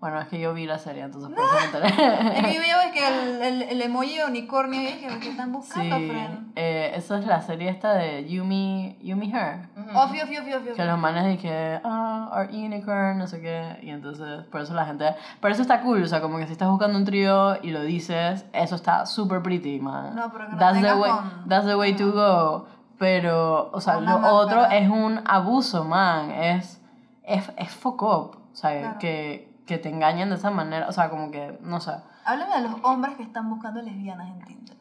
[0.00, 2.38] Bueno, es que yo vi la serie, entonces por eso me enteré.
[2.38, 5.52] El que veo es que el, el, el emoji de unicornio y dije, ¿qué están
[5.52, 6.52] buscando, Sí, friend?
[6.54, 9.68] eh, esa es la serie esta de Yumi, Yumi Her.
[9.76, 9.98] Ujú.
[9.98, 10.74] Obvio, obvio, obvio, obvio.
[10.74, 13.80] Que los manes dije, ah, our unicorn, no sé qué.
[13.82, 15.16] Y entonces, por eso la gente.
[15.40, 17.82] Pero eso está cool, o sea, como que si estás buscando un trío y lo
[17.82, 20.14] dices, eso está super pretty, man.
[20.14, 22.66] No, pero que no that's, the way, con- that's the way to go.
[22.98, 26.30] Pero, o sea, Una lo otro es un abuso, man.
[26.30, 26.80] Es,
[27.24, 28.36] es, es fuck up.
[28.52, 28.98] O sea, Claro.
[28.98, 30.88] que, que te engañen de esa manera.
[30.88, 31.92] O sea, como que, no sé.
[32.24, 34.78] Háblame de los hombres que están buscando lesbianas en Tinder.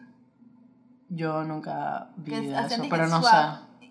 [1.10, 3.36] Yo nunca vi Que de eso, pero no sé.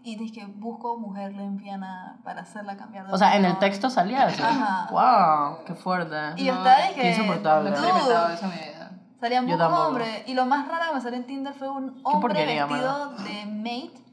[0.03, 4.29] Y dije, busco mujer lesbiana para hacerla cambiar de O sea, en el texto salía
[4.29, 4.43] eso.
[4.43, 4.89] Ajá.
[4.91, 5.65] ¡Wow!
[5.67, 6.17] ¡Qué fuerte!
[6.37, 7.71] Y No, estaba, qué dije, Qué insoportable.
[7.71, 8.91] No experimentado eso en mi vida.
[9.21, 9.87] Salían tampoco.
[9.89, 10.23] hombres.
[10.27, 14.05] Y lo más raro que me salió en Tinder fue un hombre vestido de mate.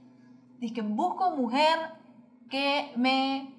[0.59, 1.77] Dice que busco mujer
[2.49, 3.53] que me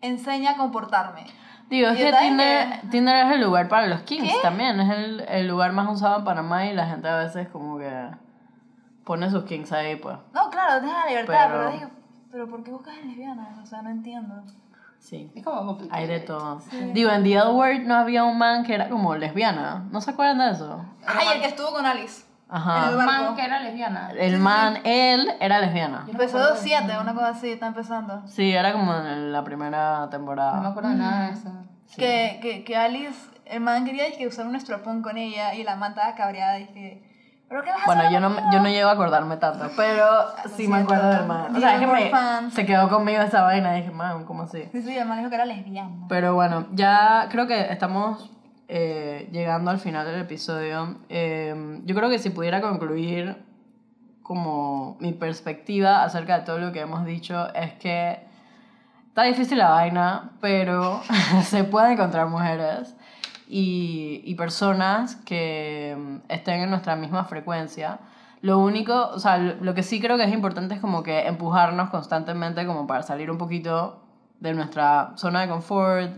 [0.00, 1.26] enseña a comportarme.
[1.70, 4.38] Digo, es que Tinder, que- Tinder es el lugar para los kings ¿Qué?
[4.42, 4.78] también.
[4.80, 8.08] Es el, el lugar más usado en Panamá y la gente a veces como que
[9.04, 10.16] pone sus kings ahí, pues.
[10.32, 11.88] No, claro, deja la libertad, pero, Pero- dije,
[12.30, 13.58] pero ¿por qué buscas lesbianas?
[13.62, 14.42] O sea, no entiendo.
[14.98, 15.30] Sí.
[15.34, 16.00] Es como complicado.
[16.00, 16.60] Hay de todo.
[16.94, 19.84] Digo, en The L Word no había un man que era como lesbiana.
[19.90, 20.82] ¿No se acuerdan de eso?
[21.06, 22.23] Ay, el que estuvo con Alice.
[22.48, 22.90] Ajá.
[22.90, 24.10] El man que era lesbiana.
[24.16, 26.04] El man, él, era lesbiana.
[26.06, 28.22] Episodio 7, una cosa así, está empezando.
[28.28, 30.68] Sí, era como en la primera No me temporada.
[30.68, 31.48] acuerdo de nada de eso.
[31.96, 35.76] Que, que, que Alice, el man quería dizque, usar un estropón con ella y la
[35.76, 36.54] man estaba cabreada.
[36.56, 37.02] Dije,
[37.48, 38.12] ¿pero qué vas a Bueno, hacer?
[38.14, 40.06] yo no, me- yo no llego a acordarme tanto, pero
[40.56, 41.56] sí me acuerdo del man.
[41.56, 42.50] O sea, es que me, fan.
[42.50, 44.68] se quedó conmigo esa vaina y dije, man, ¿cómo así?
[44.72, 46.06] Sí, sí, el man dijo que era lesbiana.
[46.08, 48.30] Pero bueno, ya creo que estamos
[48.76, 50.96] eh, llegando al final del episodio.
[51.08, 53.36] Eh, yo creo que si pudiera concluir
[54.20, 58.18] como mi perspectiva acerca de todo lo que hemos dicho es que
[59.06, 61.00] está difícil la vaina, pero
[61.44, 62.96] se pueden encontrar mujeres
[63.46, 68.00] y, y personas que mm, estén en nuestra misma frecuencia.
[68.40, 71.90] Lo único, o sea, lo que sí creo que es importante es como que empujarnos
[71.90, 74.02] constantemente como para salir un poquito
[74.40, 76.10] de nuestra zona de confort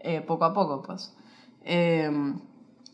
[0.00, 1.16] eh, poco a poco, pues.
[1.64, 2.40] Em,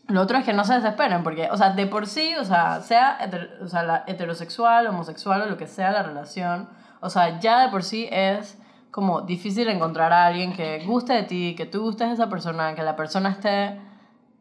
[0.07, 2.81] lo otro es que no se desesperen, porque, o sea, de por sí, o sea,
[2.81, 6.69] sea heter- o sea, la heterosexual, homosexual o lo que sea la relación,
[7.01, 8.57] o sea, ya de por sí es
[8.91, 12.75] como difícil encontrar a alguien que guste de ti, que tú gustes de esa persona,
[12.75, 13.79] que la persona esté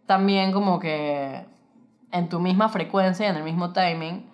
[0.06, 1.46] también como que
[2.10, 4.28] en tu misma frecuencia y en el mismo timing.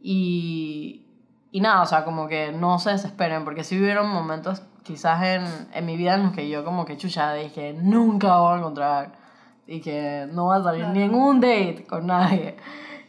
[0.00, 1.06] Y,
[1.52, 5.44] y nada, o sea, como que no se desesperen, porque sí hubieron momentos quizás en,
[5.74, 9.17] en mi vida en los que yo como que chucha dije, nunca voy a encontrar
[9.68, 12.56] y que no va a salir ni en un date con nadie.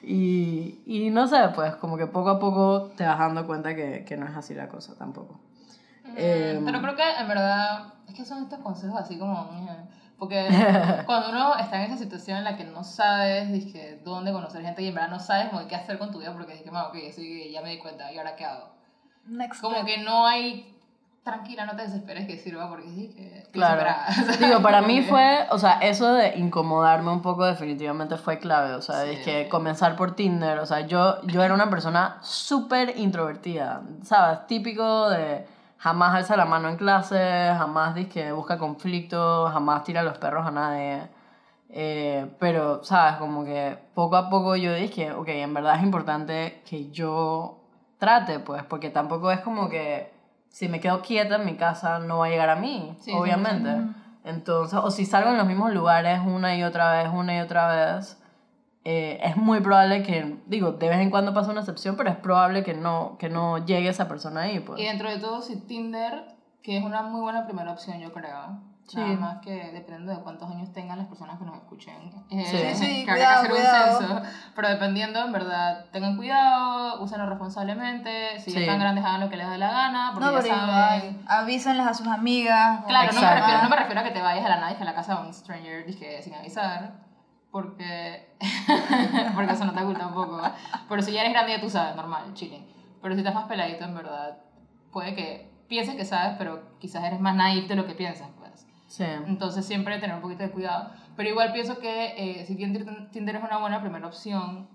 [0.03, 4.05] Y, y no sé, pues como que poco a poco te vas dando cuenta que,
[4.05, 5.39] que no es así la cosa tampoco.
[6.15, 9.51] Em, Pero creo que en verdad es que son estos consejos así como...
[9.51, 9.85] mija,
[10.17, 10.47] Porque
[11.05, 14.81] cuando uno está en esa situación en la que no sabes dije, dónde conocer gente
[14.81, 17.61] y en verdad no sabes qué hacer con tu vida porque dije, ok, sí, ya
[17.61, 18.69] me di cuenta, ¿y ahora qué hago?
[19.27, 19.85] Next Como step.
[19.85, 20.75] que no hay...
[21.29, 23.47] Tranquila, no te desesperes que sirva porque sí que...
[23.51, 23.89] Claro.
[24.39, 28.81] Digo, para mí fue, o sea, eso de incomodarme un poco definitivamente fue clave, o
[28.81, 32.97] sea, Sí, es que comenzar por Tinder, o sea, yo, yo era una persona súper
[32.97, 34.47] introvertida, ¿sabes?
[34.47, 35.45] Típico de
[35.77, 40.51] jamás alza la mano en clase, jamás que busca conflicto, jamás tira los perros a
[40.51, 41.09] nadie.
[41.69, 43.17] Eh, pero, ¿sabes?
[43.17, 47.59] Como que poco a poco yo dije, ok, en verdad es importante que yo
[47.99, 50.11] trate, pues, porque tampoco es como que
[50.49, 53.69] si me quedo quieta en mi casa no va a llegar a mí, Sí, obviamente.
[53.69, 53.95] 100%.
[54.25, 57.95] Entonces, o si salgo en los mismos lugares una y otra vez, una y otra
[57.95, 58.21] vez,
[58.83, 62.17] eh, es muy probable que, digo, de vez en cuando pasa una excepción, pero es
[62.17, 64.79] probable que no, que no llegue esa persona ahí, pues.
[64.79, 66.25] Y dentro de todo, si Tinder,
[66.61, 68.59] que es una muy buena primera opción, yo creo.
[68.89, 68.97] Sí.
[68.97, 71.93] Nada más que dependiendo de cuántos años tengan las personas que nos escuchen.
[72.31, 72.57] Eh, Sí.
[72.79, 74.21] Sí, sí, que habría que hacer cuidado, un censo.
[74.55, 78.39] Pero dependiendo, en verdad, tengan cuidado, úsenlo responsablemente.
[78.39, 78.63] Si ya Sí.
[78.63, 80.09] están grandes, hagan lo que les dé la gana.
[80.13, 81.05] Porque No, ya pero saben.
[81.05, 82.83] igual, avísenles a sus amigas.
[82.87, 84.81] Claro, no me, refiero, no me refiero a que te vayas a la nada y
[84.81, 86.93] a la casa de un stranger dije, sin avisar,
[87.51, 88.35] porque,
[89.35, 90.41] porque eso no te gusta un poco.
[90.87, 92.65] Pero si ya eres grande ya tú sabes, normal, chilling.
[93.01, 94.37] Pero si estás más peladito, en verdad,
[94.91, 98.27] puede que pienses que sabes, pero quizás eres más naive de lo que piensas.
[98.89, 99.05] Sí.
[99.05, 100.91] Entonces siempre tener un poquito de cuidado.
[101.15, 102.73] Pero igual pienso que eh, si bien
[103.11, 104.67] Tinder es una buena primera opción,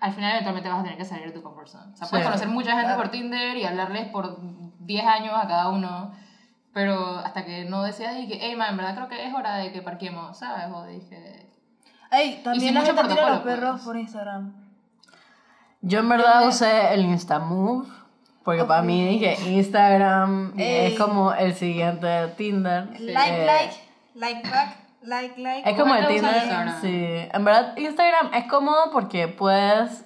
[0.00, 1.92] al final eventualmente vas a tener que salir de tu comfort zone.
[1.92, 2.30] O sea, puedes Sí.
[2.30, 3.00] conocer mucha gente Claro.
[3.02, 4.36] por Tinder y hablarles por
[4.80, 6.12] 10 años a cada uno,
[6.72, 9.54] pero hasta que no decidas y que, hey, man, en verdad creo que es hora
[9.56, 10.66] de que parquemos, ¿sabes?
[10.74, 11.48] O dije...
[12.10, 13.84] Ey, también la gente tira los perros pues.
[13.84, 14.52] por Instagram.
[15.82, 17.88] Yo en verdad usé el Instamove,
[18.44, 20.92] porque para mí dije Instagram Ey.
[20.92, 22.88] es como el siguiente Tinder.
[23.00, 23.74] Like, Eh, like,
[24.14, 25.70] like back, like, like.
[25.70, 26.34] Es como el Tinder.
[26.36, 26.80] Instagram.
[26.80, 27.06] Sí.
[27.32, 30.04] En verdad, Instagram es cómodo porque puedes.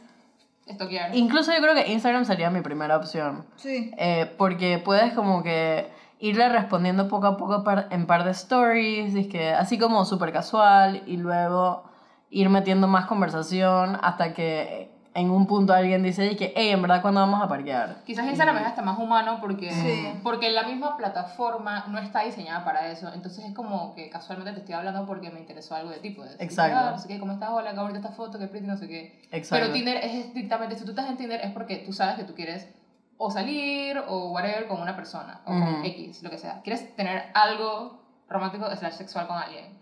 [0.67, 1.15] Estoquear.
[1.17, 3.47] Incluso yo creo que Instagram sería mi primera opción.
[3.57, 3.91] Sí.
[3.97, 9.21] Eh, porque puedes como que irle respondiendo poco a poco en par de stories, y
[9.21, 11.85] es que así como súper casual, y luego
[12.31, 17.03] ir metiendo más conversación hasta que en un punto alguien dice que, hey, en verdad,
[17.03, 18.03] ¿cuándo vamos a parquear?
[18.05, 20.13] Quizás Instagram es hasta más humano porque, Sí.
[20.23, 23.13] porque la misma plataforma no está diseñada para eso.
[23.13, 26.11] Entonces es como que casualmente te estoy hablando porque me interesó algo de ti.
[26.11, 26.37] Pues.
[26.39, 26.79] Exacto.
[26.79, 27.51] Ah, no sé qué, ¿cómo estás?
[27.51, 29.21] Hola, qué bonita esta foto, qué pretty, no sé qué.
[29.33, 29.65] Exacto.
[29.65, 32.35] Pero Tinder es estrictamente, si tú estás en Tinder es porque tú sabes que tú
[32.35, 32.69] quieres
[33.17, 35.85] o salir o whatever con una persona o con.
[35.85, 36.61] X, lo que sea.
[36.63, 39.77] Quieres tener algo romántico slash sexual con alguien.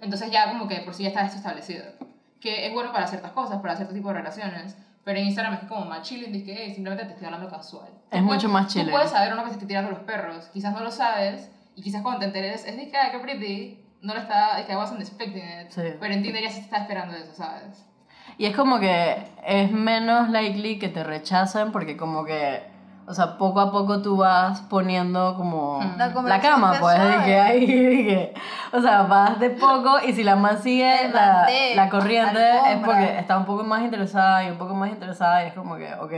[0.00, 1.84] Entonces ya como que por sí ya está esto establecido.
[2.44, 4.76] Que es bueno para ciertas cosas, para cierto tipo de relaciones.
[5.02, 7.88] Pero en Instagram es como más chilling, que "Hey, simplemente te estoy hablando casual.
[8.10, 8.90] Es Tú mucho puedes- más Tú chilling.
[8.90, 12.02] puedes saber uno que se esté tirando los perros, quizás no lo sabes, y quizás
[12.02, 14.76] cuando te enteres es de que, "Ay, qué pretty, no lo está, es que I
[14.76, 15.70] wasn't expecting it.
[15.70, 15.82] Sí.
[15.98, 17.86] Pero en Tinder ya se está esperando eso, ¿sabes?
[18.36, 19.16] Y es como que
[19.46, 22.62] es menos likely que te rechacen porque como que,
[23.06, 25.98] o sea, poco a poco tú vas poniendo como Hmm.
[25.98, 28.34] La la, cama, pues, de que hay, de que,
[28.72, 32.86] o sea, vas de poco y si la más sigue la, la corriente es alfombra.
[32.86, 35.92] porque está un poco más interesada y un poco más interesada y es como que,
[35.94, 36.12] ok,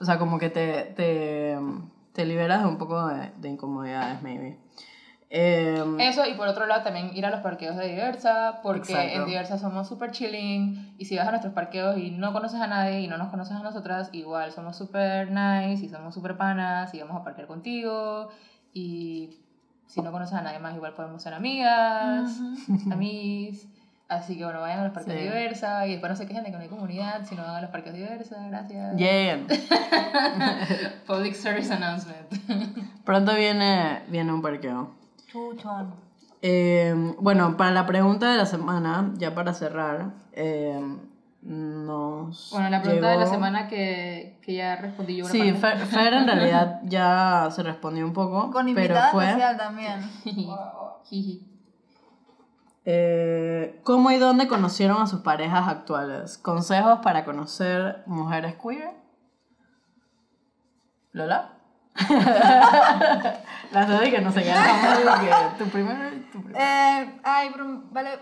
[0.00, 1.58] o sea, como que te, te,
[2.12, 4.58] te liberas de un poco de, de incomodidades, maybe.
[5.34, 9.20] Em, Eso, y por otro lado también ir a los parqueos de Diversa, porque Exacto.
[9.20, 12.66] en Diversa somos súper chilling, y si vas a nuestros parqueos y no conoces a
[12.66, 16.92] nadie y no nos conoces a nosotras, igual somos súper nice y somos súper panas
[16.92, 18.28] y vamos a parquear contigo,
[18.74, 19.38] y
[19.86, 22.38] si no conoces a nadie más, igual podemos ser amigas,
[22.92, 23.66] amigos.
[24.08, 25.18] Así que bueno, vayan a los parques Sí.
[25.22, 27.70] diversa y después no se quejen de que no hay comunidad, sino van a los
[27.70, 28.96] parques diversa, gracias.
[28.98, 29.38] Yeah.
[31.06, 32.28] Public service announcement.
[33.06, 34.90] Pronto viene, viene un parqueo.
[35.32, 35.94] Chuchón.
[36.42, 40.78] Eh, bueno, para la pregunta de la semana, ya para cerrar, eh,
[41.40, 42.50] nos.
[42.52, 45.24] Bueno, la pregunta de la semana que, que ya respondí yo.
[45.24, 45.78] una Sí, parte.
[45.78, 50.10] Fer, Fer en realidad ya se respondió un poco, Con pero invitada fue especial también.
[52.84, 56.36] Eh, ¿cómo y dónde conocieron a sus parejas actuales?
[56.36, 58.90] Consejos para conocer mujeres queer.
[61.12, 61.61] ¿Lola?
[63.72, 64.64] Las dos que no se quedan
[65.56, 66.64] que tu primero tu primero.
[66.64, 68.18] Eh, ay, bro, vale.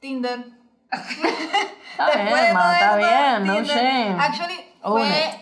[0.00, 0.44] Tinder.
[0.92, 3.76] Está Después de bien, ma, está bien, no Tinder.
[3.76, 4.16] shame.
[4.20, 5.34] Actually, Own fue it.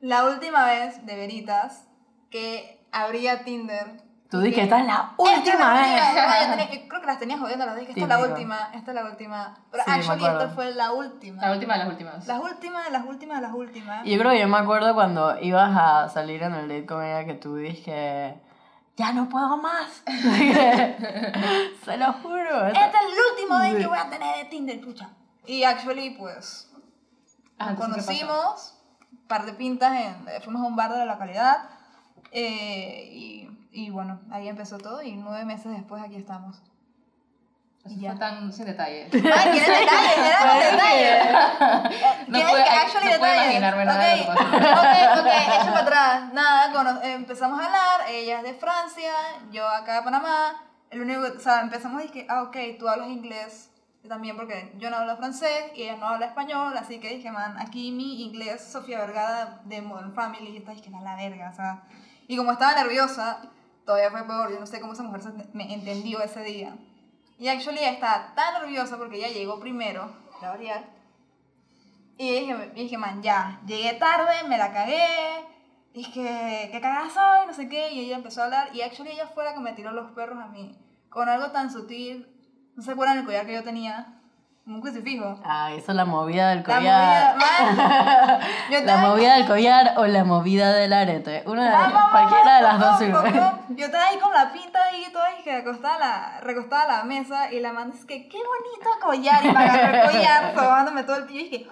[0.00, 1.86] la última vez, de veritas,
[2.30, 4.02] que abría Tinder.
[4.32, 5.90] Tú Y di que que, esta es la "Esta es última la vez.
[5.92, 6.40] última".
[6.40, 8.94] Yo tenía- creo que las tenía jodiendo, las dije, esta es la última, esta es
[8.94, 9.54] la última.
[9.70, 10.40] Pero Sí, actually, acuerdo.
[10.40, 11.42] esta fue la última.
[11.42, 12.26] La última de las últimas.
[12.26, 14.06] Las últimas, las últimas, las últimas.
[14.06, 17.04] Y yo creo que yo me acuerdo cuando ibas a salir en el date con
[17.04, 18.40] ella que tú dijiste,
[18.96, 20.02] ya no puedo más.
[21.84, 22.66] Se lo juro.
[22.68, 23.76] Este es el último date Sí.
[23.82, 25.10] que voy a tener de Tinder, pucha.
[25.46, 26.70] Y actually, pues,
[27.58, 28.28] Ah, entonces, ¿qué pasó?
[28.30, 28.78] conocimos,
[29.12, 31.68] un par de pintas, en, fuimos a un bar de la localidad
[32.30, 36.62] eh, y, y bueno, ahí empezó todo y nueve meses después aquí estamos.
[37.84, 38.18] Eso Y fue ya.
[38.18, 39.08] tan sin detalles.
[39.12, 40.18] ¡Ay, quieren detalles!
[40.18, 41.24] ¡Eran detalles!
[41.24, 43.44] Eh, No ¿Quieren puedo- que actually no puedo detalles?
[43.44, 44.42] imaginarme nada de lo que pasó.
[44.46, 46.32] ok, ok, echa para atrás.
[46.32, 49.12] Nada, eh, empezamos a hablar, ella es de Francia,
[49.50, 50.62] yo acá de Panamá.
[50.90, 53.68] El único, o sea, empezamos y dije, ah, ok, tú hablas inglés.
[54.08, 57.56] También, porque yo no hablo francés y ella no habla español, así que dije, man,
[57.58, 61.82] aquí mi inglés, Sofía Vergara de Modern Family, y esta dije, la verga, o sea.
[62.28, 63.38] Y como estaba nerviosa,
[63.84, 66.76] todavía fue peor, yo no sé cómo esa mujer se me entendió ese día.
[67.38, 70.84] Y actually ella estaba tan nerviosa porque ella llegó primero, la variar.
[72.18, 75.44] Y dije, dije, man, ya, llegué tarde, me la cagué.
[75.92, 77.46] Dije, ¿qué cagada soy?
[77.46, 77.92] No sé qué.
[77.92, 78.74] Y ella empezó a hablar.
[78.74, 80.78] Y actually ella fue la que me tiró los perros a mí.
[81.08, 82.28] Con algo tan sutil.
[82.76, 84.21] ¿No se acuerdan el collar que yo tenía?
[84.64, 85.40] Un crucifijo.
[85.44, 87.34] Ah, esa es la movida del La collar.
[87.36, 87.46] movida,
[87.76, 88.40] man.
[88.70, 91.42] Yo La movida del collar o la movida del arete.
[91.46, 93.32] Una de Ah, mamá, cualquiera de las dos sirve.
[93.76, 96.98] Yo estaba ahí con la pinta ahí y todo, y que acostada la, recostada a
[96.98, 100.54] la mesa, y la manda es que, qué bonito collar, y me agarró el collar,
[100.54, 101.68] sobándome todo el pie, y dije,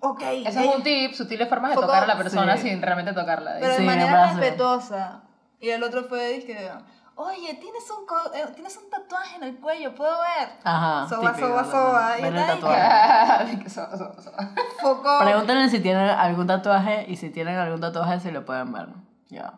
[0.00, 0.22] ok.
[0.46, 2.70] Eso es un tip, sutiles formas de tocar a la persona sí.
[2.70, 3.56] sin realmente tocarla.
[3.60, 5.20] Pero de manera respetuosa.
[5.60, 6.70] Y el otro fue, dije,
[7.22, 10.48] oye, tienes un, co- eh, tienes un tatuaje en el cuello, ¿puedo ver?
[10.64, 11.08] Ajá.
[11.08, 12.18] Soba, típico soba, soba.
[12.18, 13.58] Y Ver tatuaje.
[13.58, 14.30] Que so- so- so.
[14.80, 15.18] Foco.
[15.20, 18.88] Pregúntenle si tienen algún tatuaje y si tienen algún tatuaje si lo pueden ver.
[19.28, 19.54] Ya.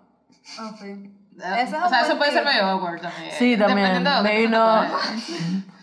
[0.58, 1.18] Ah, sí.
[1.38, 3.30] Ese es o sea, eso puede ser medio awkward también.
[3.32, 3.88] Sí, también.
[3.88, 4.82] Dependiendo de dónde Maybe no.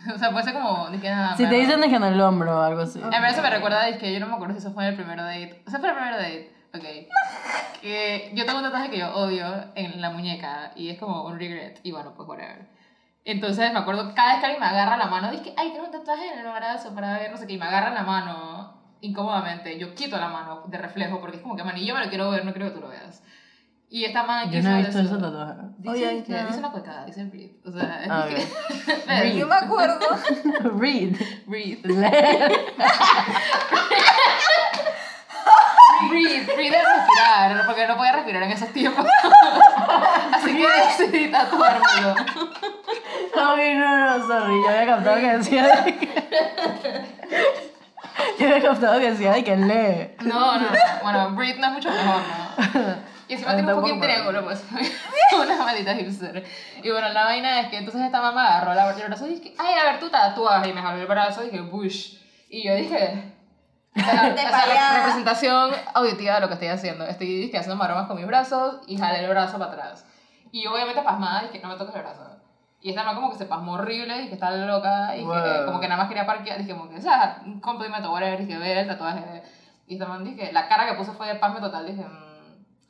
[0.15, 0.89] O sea, puede ser como.
[0.99, 3.01] que nada, Si te dicen de que en el hombro o algo así.
[3.01, 4.89] A mí eso me recuerda, es que yo no me acuerdo si eso fue en
[4.91, 5.61] el primer date.
[5.67, 6.53] O sea, fue el primer date.
[6.74, 6.84] Ok.
[7.82, 9.45] Que yo tengo un tatuaje que yo odio
[9.76, 11.80] en la muñeca y es como un regret.
[11.84, 12.67] Y bueno, pues whatever.
[13.26, 15.91] Entonces me acuerdo, cada vez que alguien me agarra la mano, dije, ay, tengo un
[15.91, 19.78] tatuaje en el brazo para ver, no sé qué, y me agarra la mano incómodamente.
[19.80, 22.09] Yo quito la mano de reflejo porque es como que, man, y yo me lo
[22.09, 23.24] quiero ver, no quiero que tú lo veas.
[23.91, 25.15] Y esta man Yo no he visto eso.
[25.15, 25.53] ese tatuaje.
[25.80, 26.47] Dice, Oye, que, no.
[26.47, 27.55] dice una cuecada, dice breathe.
[27.65, 29.38] O sea, es Ah, que.
[29.39, 29.99] Yo me acuerdo.
[30.78, 31.15] Read.
[31.47, 31.82] breathe.
[36.08, 39.06] Breathe, breathe es respirar, porque no podía respirar en esos tiempos.
[40.34, 42.16] Así que decidí tatuármelo.
[43.36, 44.54] Ay, no, no, sorry.
[44.64, 46.24] Yo había captado que decía de que...
[48.39, 50.16] Yo había captado que decía de que lee.
[50.26, 50.68] No, no, no.
[51.04, 52.22] Bueno, breathe no es mucho mejor,
[52.76, 53.10] ¿no?
[53.28, 54.64] Y encima tiene un fucking para- triángulo, pues.
[55.39, 56.43] Una maldita hipster.
[56.82, 59.54] Y bueno, la vaina es que entonces esta mamá agarró la- el brazo y dije,
[59.60, 60.70] ay, a ver tu tatuaje.
[60.70, 62.16] Y me jaló el brazo y dije, bush.
[62.50, 63.34] Y yo dije.
[63.96, 67.06] O sea, o sea, representación auditiva de lo que estoy haciendo.
[67.06, 70.06] Estoy dije, haciendo maromas con mis brazos y jalé el brazo para atrás.
[70.52, 72.22] Y yo obviamente pasmada dije, no me toques el brazo.
[72.82, 75.66] Y esta mamá como que se pasmó horrible y que está loca y que Wow.
[75.66, 76.58] como que nada más quería parquear.
[76.60, 78.40] Dije, como que, o sea, un complemento, whatever.
[78.40, 79.44] Dije, ve el tatuaje.
[79.88, 81.86] Y esta man dije, la cara que puse fue de pasme total.
[81.86, 82.30] Dije, mm,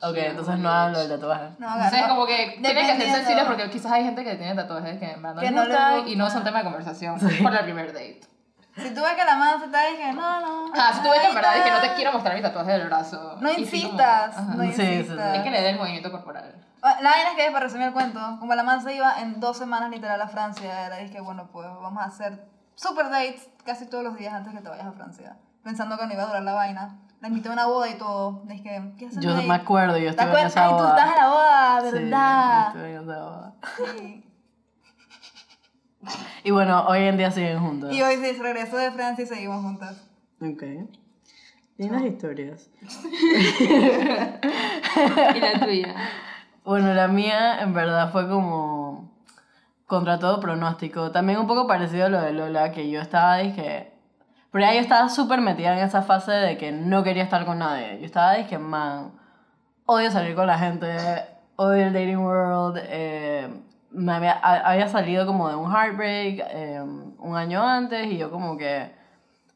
[0.02, 1.44] Ok, sí, entonces no hagan lo del tatuaje.
[1.58, 2.14] No, Entonces agarró.
[2.14, 5.20] como que tienen que ser sensibles porque quizás hay gente que tiene tatuajes que en
[5.22, 6.38] verdad no Que les no les gustan y no gusta.
[6.38, 8.20] son tema de conversación por el primer date.
[8.82, 10.72] Si tú ves que la mano se está, dije, no, no.
[10.74, 12.86] Ah, si tú ves que en verdad dije, no te quiero mostrar mi tatuaje del
[12.86, 13.36] brazo.
[13.40, 15.36] No como- insistas, no insistas.
[15.36, 16.54] Es que le dé el movimiento corporal.
[16.82, 19.58] La vaina es que, para resumir el cuento, como la man se iba en dos
[19.58, 24.02] semanas literal a Francia, era dije, bueno, pues vamos a hacer super dates casi todos
[24.02, 25.36] los días antes que te vayas a Francia.
[25.62, 26.96] Pensando que no iba a durar la vaina.
[27.20, 28.40] La invité a una boda y todo.
[28.44, 29.18] Dije, ¿qué haces?
[29.22, 30.52] Yo me acuerdo, yo ¿Te estuve en acuerdas?
[30.52, 30.88] esa Ay, tú boda.
[30.88, 32.66] estás en la boda, Sí, yo ¿verdad?
[32.68, 33.52] estuve en esa boda.
[33.76, 34.29] Sí.
[36.44, 37.92] Y bueno, hoy en día siguen juntas.
[37.92, 40.02] Y hoy sí, regreso de Francia y seguimos juntas.
[40.40, 40.62] Ok.
[41.76, 42.70] Lindas historias.
[43.60, 45.94] ¿Y la tuya?
[46.64, 49.10] Bueno, la mía en verdad fue como
[49.86, 51.10] contra todo pronóstico.
[51.10, 53.92] También un poco parecido a lo de Lola, que yo estaba, dije...
[54.52, 57.60] Pero ya yo estaba súper metida en esa fase de que no quería estar con
[57.60, 57.98] nadie.
[58.00, 59.12] Yo estaba, dije, man,
[59.86, 60.96] odio salir con la gente,
[61.54, 62.80] odio el dating world.
[62.82, 63.29] eh,
[63.92, 66.80] me había, había salido como de un heartbreak eh,
[67.18, 68.92] un año antes y yo como que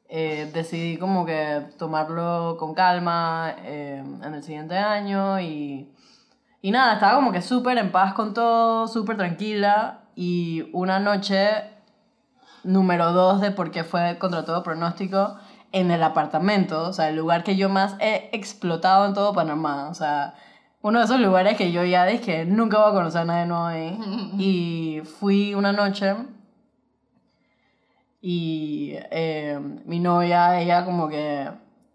[0.08, 5.92] eh, decidí como que tomarlo con calma eh, en el siguiente año y,
[6.62, 11.64] y nada, estaba como que súper en paz con todo, súper tranquila y una noche
[12.64, 15.36] número dos de por qué fue contra todo pronóstico
[15.72, 19.88] en el apartamento, o sea, el lugar que yo más he explotado en todo Panamá,
[19.88, 20.34] o sea,
[20.84, 23.64] uno de esos lugares que yo ya dije, nunca voy a conocer a nadie nuevo
[23.64, 23.98] ahí.
[24.38, 26.14] Y fui una noche
[28.20, 31.50] y eh, mi novia, ella como que,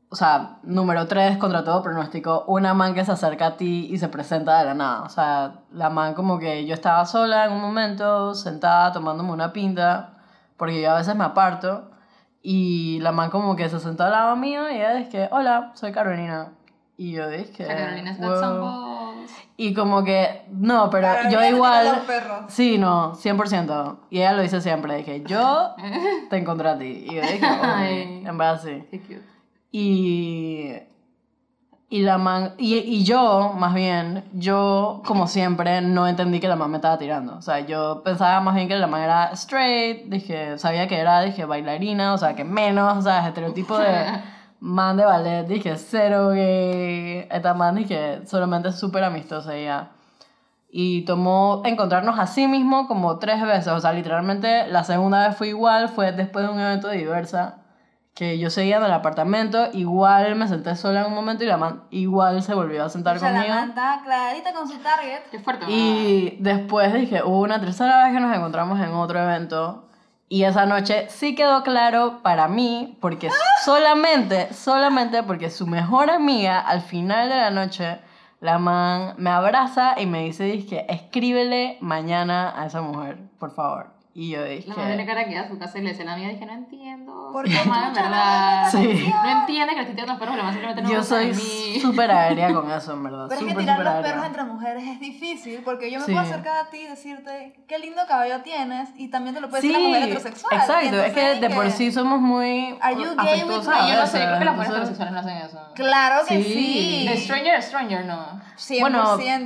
[0.10, 4.00] o sea, número tres contra todo pronóstico, una man que se acerca a ti y
[4.00, 5.04] se presenta de la nada.
[5.04, 9.54] O sea, la man como que yo estaba sola en un momento, sentada tomándome una
[9.54, 10.18] pinta,
[10.58, 11.92] porque yo a veces me aparto,
[12.42, 15.92] y la man como que se sentó al lado mío y ella dice, hola, soy
[15.92, 16.54] Carolina.
[17.00, 19.26] Y yo dije, La Carolina's got "Wow".
[19.56, 22.04] Y como que, no, pero Carolina yo igual...
[22.50, 24.00] Sí, no, 100%.
[24.10, 25.76] Y ella lo dice siempre, dije, yo
[26.30, 27.06] te encontré a ti.
[27.10, 28.24] Y yo dije, Ay.
[28.26, 28.84] En verdad sí.
[28.92, 29.22] Qué cute.
[29.72, 30.74] Y,
[31.88, 36.58] y, la man, y, y yo, más bien, yo, como siempre, no entendí que la
[36.58, 37.38] man me estaba tirando.
[37.38, 41.22] O sea, yo pensaba más bien que la man era straight, dije, sabía que era,
[41.22, 43.88] dije, bailarina, o sea, que menos, o sea, estereotipo de
[44.60, 47.28] man de ballet, dije, cero gay.
[47.30, 49.90] Esta man, dije, solamente súper amistosa y ya.
[50.72, 53.70] Y tomó encontrarnos así mismo como tres veces.
[53.70, 57.56] O sea, literalmente la segunda vez fue igual, fue después de un evento de diversa.
[58.14, 61.56] Que yo seguía en el apartamento, igual me senté sola en un momento y la
[61.56, 63.56] man igual se volvió a sentar O sea, la conmigo.
[63.56, 65.22] man estaba clarita con su target.
[65.32, 65.66] Qué fuerte.
[65.70, 69.89] Y después dije, hubo una tercera vez que nos encontramos en otro evento.
[70.32, 73.32] Y esa noche sí quedó claro para mí, porque
[73.66, 78.00] solamente, solamente porque su mejor amiga al final de la noche,
[78.40, 83.99] la man me abraza y me dice, escríbele mañana a esa mujer, por favor.
[84.16, 86.08] Y yo dije, La madre tiene cara que a su casa y le decía a
[86.08, 87.30] la mía, dije, no entiendo.
[87.32, 88.68] ¿Por qué no verdad.
[88.72, 89.14] Sí.
[89.24, 91.34] No entiende que le estoy tirando los perros, la madre simplemente no yo soy
[91.82, 93.26] súper aérea con eso, en verdad.
[93.30, 96.12] Pero es que tirar los perros entre mujeres es difícil porque yo me Sí.
[96.12, 99.62] puedo acercar a ti y decirte qué lindo cabello tienes y también te lo puede
[99.62, 100.60] Sí, decir la mujer heterosexual.
[100.60, 100.96] exacto.
[100.96, 103.74] Y Es que entonces de por sí somos muy Are you gay with me?
[103.76, 105.74] a yo no sé, creo que las mujeres entonces- heterosexuales no hacen eso.
[105.76, 106.54] Claro que Sí.
[106.54, 107.08] sí.
[107.08, 108.42] De stranger a stranger, no.
[108.58, 108.82] 100%.
[108.82, 109.04] Bueno,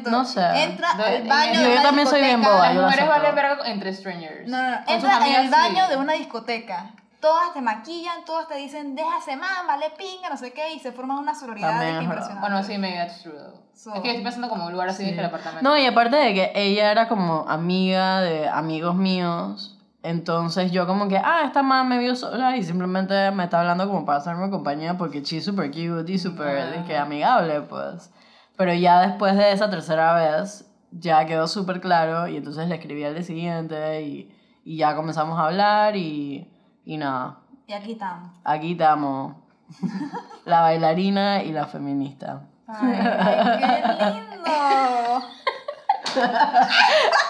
[0.09, 0.41] no sé.
[0.63, 4.47] Entra al baño yo- yo también soy bien boba, Las mujeres valen verga entre strangers.
[4.47, 5.91] No, sus Entra en el baño sí.
[5.91, 6.91] de una discoteca.
[7.19, 10.91] Todas te maquillan, todas te dicen, déjase man, vale pinga, no sé qué, y se
[10.91, 12.41] forman una sororidad También de que impresionante.
[12.41, 13.33] Bueno, sí, that's true.
[13.73, 15.67] So- es que yo estoy pensando como un lugar así, dije el apartamento.
[15.67, 21.07] No, y aparte de que ella era como amiga de amigos míos, entonces yo como
[21.07, 24.49] que, ah, esta man me vio sola y simplemente me está hablando como para hacerme
[24.49, 26.77] compañía porque she's super cute y super Ah.
[26.77, 28.11] dije, amigable, pues.
[28.57, 33.03] Pero ya después de esa tercera vez, ya quedó súper claro y entonces le escribí
[33.05, 34.29] al día siguiente y,
[34.63, 36.47] y ya comenzamos a hablar y,
[36.85, 38.31] y nada, Y aquí estamos.
[38.43, 39.35] aquí estamos.
[40.45, 42.41] la bailarina y la feminista.
[42.67, 44.43] Ay, ay, qué lindo.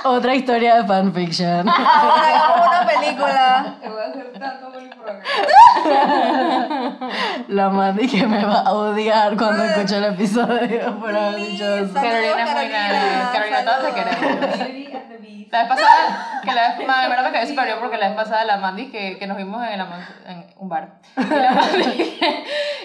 [0.06, 1.68] Otra historia de fanfiction.
[1.70, 3.78] Ahora una película.
[3.82, 4.64] Te voy a hacer tanto.
[7.48, 11.94] La Mandy que me va a odiar cuando escuche el episodio por haber dicho eso.
[11.94, 12.70] Carolina es muy
[13.34, 14.58] Carolina, todas te queremos.
[15.54, 18.16] La vez pasada, que la vez, ma, en verdad quedé súper bien porque la vez
[18.16, 20.96] pasada la Mandy que, que nos vimos en, la, en un bar.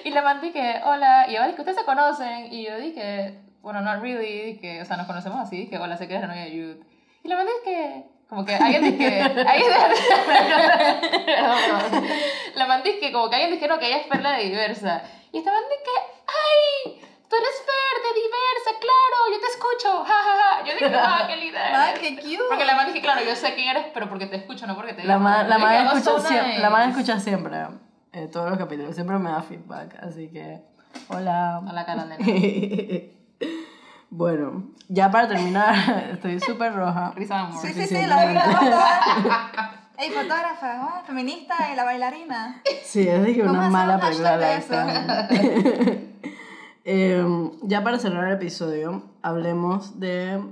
[0.04, 2.52] Y la Mandy que, y hola, y dice que ustedes se conocen.
[2.52, 6.08] Y yo dije, bueno, not really, que, o sea, nos conocemos así, que hola, sé
[6.08, 6.80] que eres la novia de Jude.
[7.24, 9.70] Y la Mandy que, como que alguien dice que, alguien
[11.24, 11.56] perdón,
[11.90, 12.08] perdón.
[12.54, 15.02] La Mandy es que, como que alguien dice no, que ella es perla de diversa.
[15.32, 15.90] Y esta Mandy que,
[16.26, 20.64] ay, tú eres Fer de diversa, claro, yo te escucho, ja, ja, ja.
[20.66, 21.90] Yo dije, ah, qué linda.
[21.90, 22.00] Eres".
[22.00, 22.38] qué cute.
[22.48, 24.92] Porque la madre dije, claro, yo sé quién eres, pero porque te escucho, no porque
[24.94, 25.24] te La, digo.
[25.24, 26.58] ma- la madre "Oh, escucha, so siem- nice".
[26.60, 27.56] la madre escucha siempre
[28.12, 30.62] eh, todos los capítulos, siempre me da feedback, así que
[31.08, 31.58] hola.
[31.58, 32.24] A la cara, nena.
[34.10, 35.74] bueno, ya para terminar,
[36.12, 37.12] estoy súper roja.
[37.14, 37.60] Risa de amor.
[37.60, 39.74] Sí, Sí, sí, la fotógrafa.
[39.98, 41.02] Ey, fotógrafa, ¿no?
[41.04, 42.62] feminista y la bailarina.
[42.84, 46.07] Sí, es de que una mala película de hashtag
[46.90, 50.42] Em, ya para cerrar el episodio, hablemos de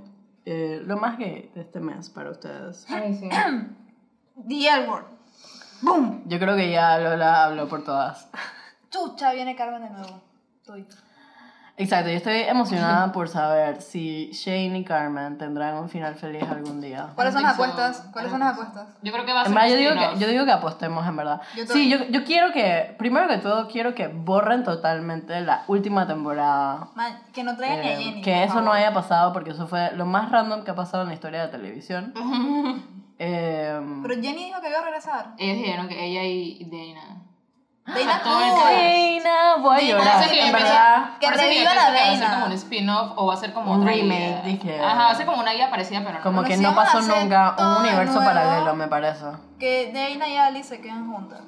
[0.45, 2.85] eh, lo más gay de este mes para ustedes.
[2.91, 3.31] Ay, sí.
[4.47, 5.07] The L Word.
[5.81, 6.25] ¡Boom!
[6.27, 8.29] Yo creo que ya Lola habló por todas.
[8.91, 10.21] Chucha, viene Carmen de nuevo.
[10.61, 10.87] Estoy.
[11.79, 16.81] Exacto, yo estoy emocionada por saber si Shane y Carmen tendrán un final feliz algún
[16.81, 17.09] día.
[17.15, 18.09] ¿Cuáles son las apuestas?
[18.15, 18.89] ¿Cuáles son las apuestas?
[19.03, 20.53] Yo creo que va a En ser verdad, un yo digo, que, yo digo que
[20.53, 21.43] apostemos, en verdad.
[21.55, 26.07] Yo sí, yo, yo quiero que, primero que todo, quiero que borren totalmente la última
[26.07, 26.89] temporada.
[26.95, 28.23] Man, que no traigan ni a Eh, Jenny.
[28.23, 28.77] que eso no favor.
[28.79, 31.49] haya pasado porque eso fue lo más random que ha pasado en la historia de
[31.49, 32.15] televisión.
[33.19, 35.35] Em, Pero Jenny dijo que iba a regresar.
[35.39, 37.23] Ellos dijeron que ella y Dana.
[37.87, 38.67] Cast.
[38.67, 40.23] Reina, voy a llorar.
[40.23, 42.47] En que- verdad, Que Por eso reviva yo la pienso que Va a ser como
[42.47, 44.81] un spin-off o va a ser como Un otra remake, dije.
[44.85, 46.23] Ajá, va a ser como una guía parecida, pero no.
[46.23, 49.25] como que no pasó nunca un universo paralelo, me parece.
[49.59, 51.41] Que Dana y Alice se quedan juntas.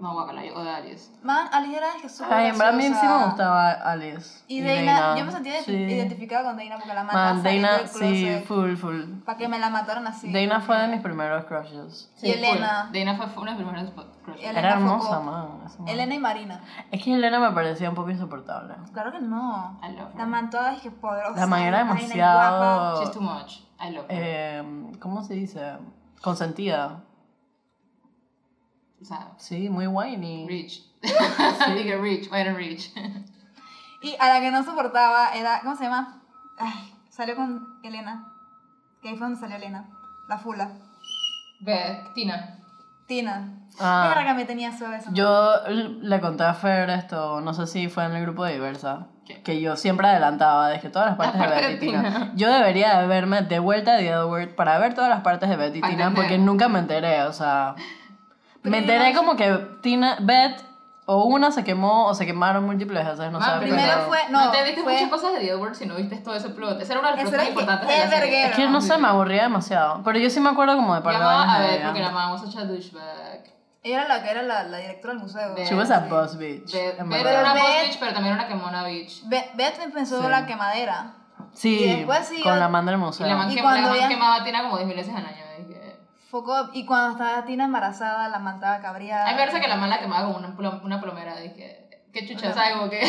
[0.00, 1.10] No, guacala, yo odio a Alice.
[1.22, 4.44] Man, Alice era que súper Ay, en verdad a mí sí me gustaba Alice.
[4.48, 5.72] Y Dana, yo me sentía sí.
[5.72, 9.02] identificada con Dana porque la mandaba Man, Dana, sí, full, full.
[9.24, 10.32] para que me la mataran así.
[10.32, 12.12] Dana fue de mis primeros crushes.
[12.22, 12.88] Y Elena.
[12.90, 12.98] full.
[12.98, 13.90] Dana fue fue una de las primeras
[14.24, 14.42] crushes.
[14.42, 15.48] Elena Era hermosa, man.
[15.78, 15.88] man.
[15.88, 16.60] Elena y Marina.
[16.90, 18.74] Es que Elena me parecía un poco insoportable.
[18.92, 19.78] Claro que no.
[19.82, 20.16] I love her.
[20.16, 21.38] La man toda es que poderosa.
[21.40, 23.00] La man era es demasiado- guapa.
[23.00, 23.60] She's too much.
[23.80, 24.22] I love her.
[24.22, 25.76] Eh, ¿Cómo se dice?
[26.22, 27.00] Consentida.
[29.04, 30.46] O sea, Sí, muy whiny.
[30.48, 30.82] rich.
[31.02, 32.90] Diga rich, white and rich.
[34.00, 36.22] Y a la que no soportaba era, ¿cómo se llama?
[36.58, 38.32] Ay, salió con Elena.
[39.02, 39.90] Que ahí fue donde salió Elena.
[40.26, 40.70] La fula.
[41.60, 42.58] Ve, Tina.
[43.06, 43.60] Tina.
[43.78, 44.24] Ah.
[44.26, 48.04] Que me tenía suave esa Yo le conté a Fer esto, no sé si fue
[48.06, 49.42] en el grupo de Diversa, ¿Qué?
[49.42, 52.02] que yo siempre adelantaba, de que todas las partes de parte de Betty Tina.
[52.02, 52.32] Tina.
[52.36, 55.50] Yo debería de verme de vuelta a The Other World para ver todas las partes
[55.50, 57.74] de Betty Tina, porque nunca me enteré, o sea...
[58.64, 59.50] Me enteré como que
[59.82, 60.62] Tina, Beth,
[61.06, 63.46] o una se quemó o se quemaron múltiples veces, no sé.
[63.50, 65.96] Man, Primero pero- fue, No, no, entendiste fue, muchas cosas de The Edward si no
[65.96, 66.80] viste todo ese plot.
[66.80, 68.46] Ese era uno de los plots importantes de la serie.
[68.46, 70.00] Es que no sé, me aburría demasiado.
[70.02, 72.40] Pero yo sí me acuerdo como de par de a ver porque la mamá was
[72.40, 73.44] such a douchebag.
[73.82, 75.54] ella era la que era la, la directora del museo.
[75.54, 76.08] Ve- She was a Sí.
[76.08, 76.72] boss bitch.
[76.72, 79.28] Beth Beth era una Beth- boss bitch, pero también era una quemona bitch.
[79.28, 80.28] Be- Beth empezó Sí.
[80.28, 81.12] la quemadera.
[81.52, 83.26] Sí, Y después siguió- con la man del Y museo.
[83.26, 85.14] la man, Y que, cuando la man ella- quemaba a Tina como 10 mil veces
[85.14, 85.43] al año.
[86.40, 86.46] Dije.
[86.46, 89.24] Focó, y cuando estaba Tina embarazada, la mandaba cabreada.
[89.24, 91.36] A mí me parece que la man la quemaba como una, plom- una plomera.
[91.36, 92.72] Dije, qué chucha, ¿sabes?
[92.74, 93.00] Como que.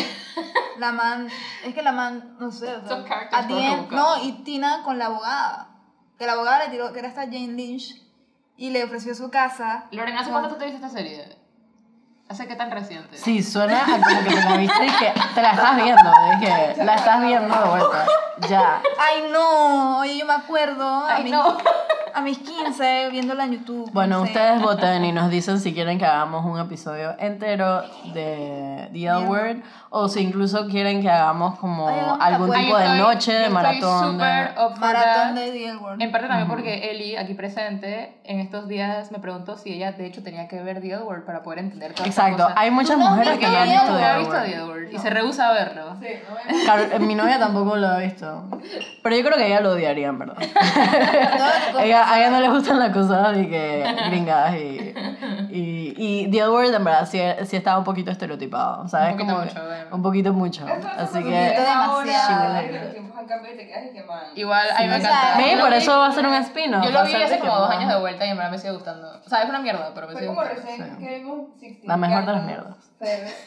[0.78, 1.28] La man,
[1.64, 3.90] es que la man, no sé, o sea, end- rebuscados.
[3.90, 5.68] no, y Tina con la abogada,
[6.18, 7.94] que la abogada le tiró, que era esta Jane Lynch,
[8.58, 9.86] y le ofreció su casa.
[9.90, 11.36] Lorena, ¿hace con- cuánto tú te viste esta serie?
[12.28, 13.16] ¿Hace qué tan reciente?
[13.16, 16.12] Sí, suena a como que te la viste y que te la estás viendo.
[16.32, 18.06] Es que la estás viendo de vuelta.
[18.48, 18.82] Ya.
[18.98, 21.56] Ay, no, oye, yo me acuerdo a, Ay, mis, no.
[22.16, 23.90] A mis 15 viéndola en YouTube.
[23.92, 24.30] Bueno, no sé.
[24.32, 27.82] ustedes voten y nos dicen si quieren que hagamos un episodio entero
[28.14, 29.56] de The L Word
[29.90, 34.12] o si incluso quieren que hagamos como Ay, algún tipo de noche de estoy maratón.
[34.12, 35.34] super de- up for Maratón that.
[35.34, 36.00] de The L Word.
[36.02, 40.06] En parte también porque Eli, aquí presente, en estos días me preguntó si ella de
[40.06, 43.42] hecho tenía que ver The Edward para poder entender todo Exacto, hay muchas mujeres que
[43.42, 44.88] ya han Ella visto nunca The ha L visto Word.
[44.90, 45.96] The y se rehúsa a verlo.
[46.64, 48.44] Claro, mi novia tampoco lo ha visto.
[49.02, 50.36] Pero yo creo que ella lo odiaría, en verdad.
[50.38, 54.94] No, ella, a ella no le gustan las cosas de que gringadas y,
[55.50, 59.12] y, y The L Word en verdad sí, sí estaba un poquito estereotipado, ¿sabes?
[59.12, 59.84] Un poquito Como mucho, bueno.
[59.96, 60.66] un poquito mucho.
[60.96, 62.62] Así que demasiado.
[62.62, 62.66] y
[64.34, 64.40] y.
[64.40, 65.34] Igual, me encanta.
[65.60, 66.84] Por vi- eso va a ser un spin-off.
[66.84, 69.20] Yo lo vi hace como dos años de vuelta y en verdad me sigue gustando.
[69.24, 70.66] O sea, es una mierda, pero me Fue sigue como gustando.
[70.68, 72.76] recién que vimos 16 La mejor de las mierdas.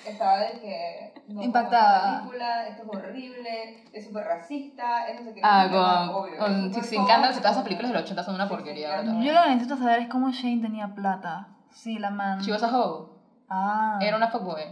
[0.05, 1.13] Estaba de que.
[1.29, 2.21] No, Impactada.
[2.21, 5.41] película, esto es horrible, es súper racista, es no sé qué.
[5.43, 8.49] Ah, con, obvio, con Sixteen Candles y todas esas películas de los 80 son una
[8.49, 9.03] porquería.
[9.03, 11.49] Yo lo que necesito saber es cómo Shane tenía plata.
[11.71, 12.39] Sí, la man.
[12.41, 13.09] She was a hoe.
[13.47, 13.99] Ah.
[14.01, 14.63] Era una fuckboy.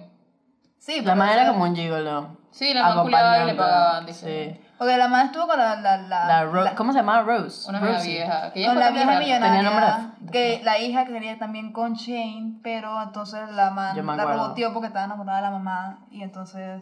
[0.80, 2.38] Sí, La pero, man era como un gigolo.
[2.50, 4.56] Sí, la man culiaba y le pagaban, dice.
[4.56, 4.67] Sí.
[4.78, 5.76] Porque la man estuvo con la.
[5.78, 7.24] la, la, La Ro- la- ¿Cómo se llamaba?
[7.24, 7.68] Rose.
[7.70, 8.14] Una vieja Rosie.
[8.18, 8.52] vieja.
[8.54, 9.20] Que ella con la vieja real.
[9.20, 10.12] Tenía nombre millonaria.
[10.32, 15.06] Que la hija quería también con Shane, pero entonces la me la reboteó porque estaba
[15.06, 16.00] enamorada de la mamá.
[16.12, 16.82] Y entonces.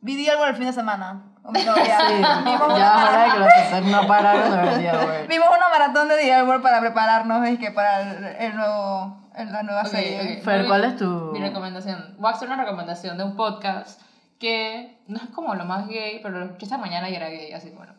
[0.00, 1.22] Vi algo el fin de semana.
[1.50, 1.98] Mi novia.
[2.08, 5.26] Sí, Vimos, una ya es hora de maratón, que los que no pararon de ver
[5.28, 9.62] vimos una maratón de World para prepararnos es que para el, el nuevo, el- la
[9.62, 10.38] nueva Ok, serie.
[10.38, 10.44] ok.
[10.44, 11.30] Fer, ¿cuál es tu...?
[11.32, 12.14] Mi recomendación.
[12.18, 14.00] Voy a hacer una recomendación de un podcast
[14.44, 17.52] que no es como lo más gay, pero lo escuché esta mañana y era gay,
[17.52, 17.94] así que bueno.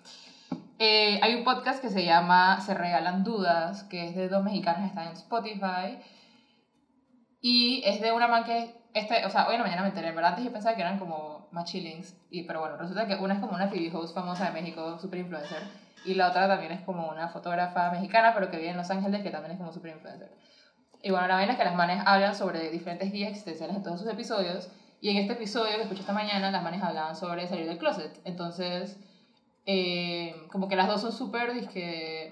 [0.77, 4.87] Eh, hay un podcast que se llama Se Regalan Dudas, que es de dos mexicanas,
[4.87, 5.97] está en Spotify.
[7.41, 10.09] Y es de una man que, este, o sea, hoy en la mañana me enteré,
[10.09, 13.15] en verdad antes yo pensaba que eran como más chillings, y, pero bueno, resulta que
[13.15, 15.63] una es como una TV host famosa de México, super influencer,
[16.03, 19.23] y la otra también es como una fotógrafa mexicana, pero que vive en Los Ángeles,
[19.23, 20.29] que también es como super influencer.
[21.01, 23.99] Y bueno, la vaina es que las manes hablan sobre diferentes guías existenciales en todos
[23.99, 24.69] sus episodios.
[25.01, 28.19] Y en este episodio que escuché esta mañana, las manes hablaban sobre salir del closet.
[28.23, 28.97] Entonces,
[29.65, 32.31] eh, como que las dos son súper, dizque,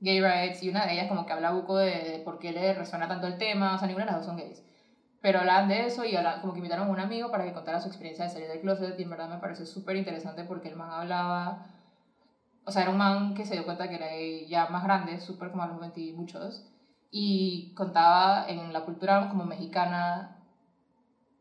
[0.00, 2.72] gay rights y una de ellas como que habla buco de, de por qué le
[2.74, 4.62] resuena tanto el tema, o sea, ninguna de las dos son gays.
[5.22, 7.80] Pero hablaban de eso y hablaban- como que invitaron a un amigo para que contara
[7.80, 10.76] su experiencia de salir del closet y en verdad me pareció súper interesante porque el
[10.76, 11.66] man hablaba,
[12.64, 14.08] o sea, era un man que se dio cuenta que era
[14.48, 16.64] ya más grande, súper como a los 20 y muchos,
[17.10, 20.37] y contaba en la cultura como mexicana,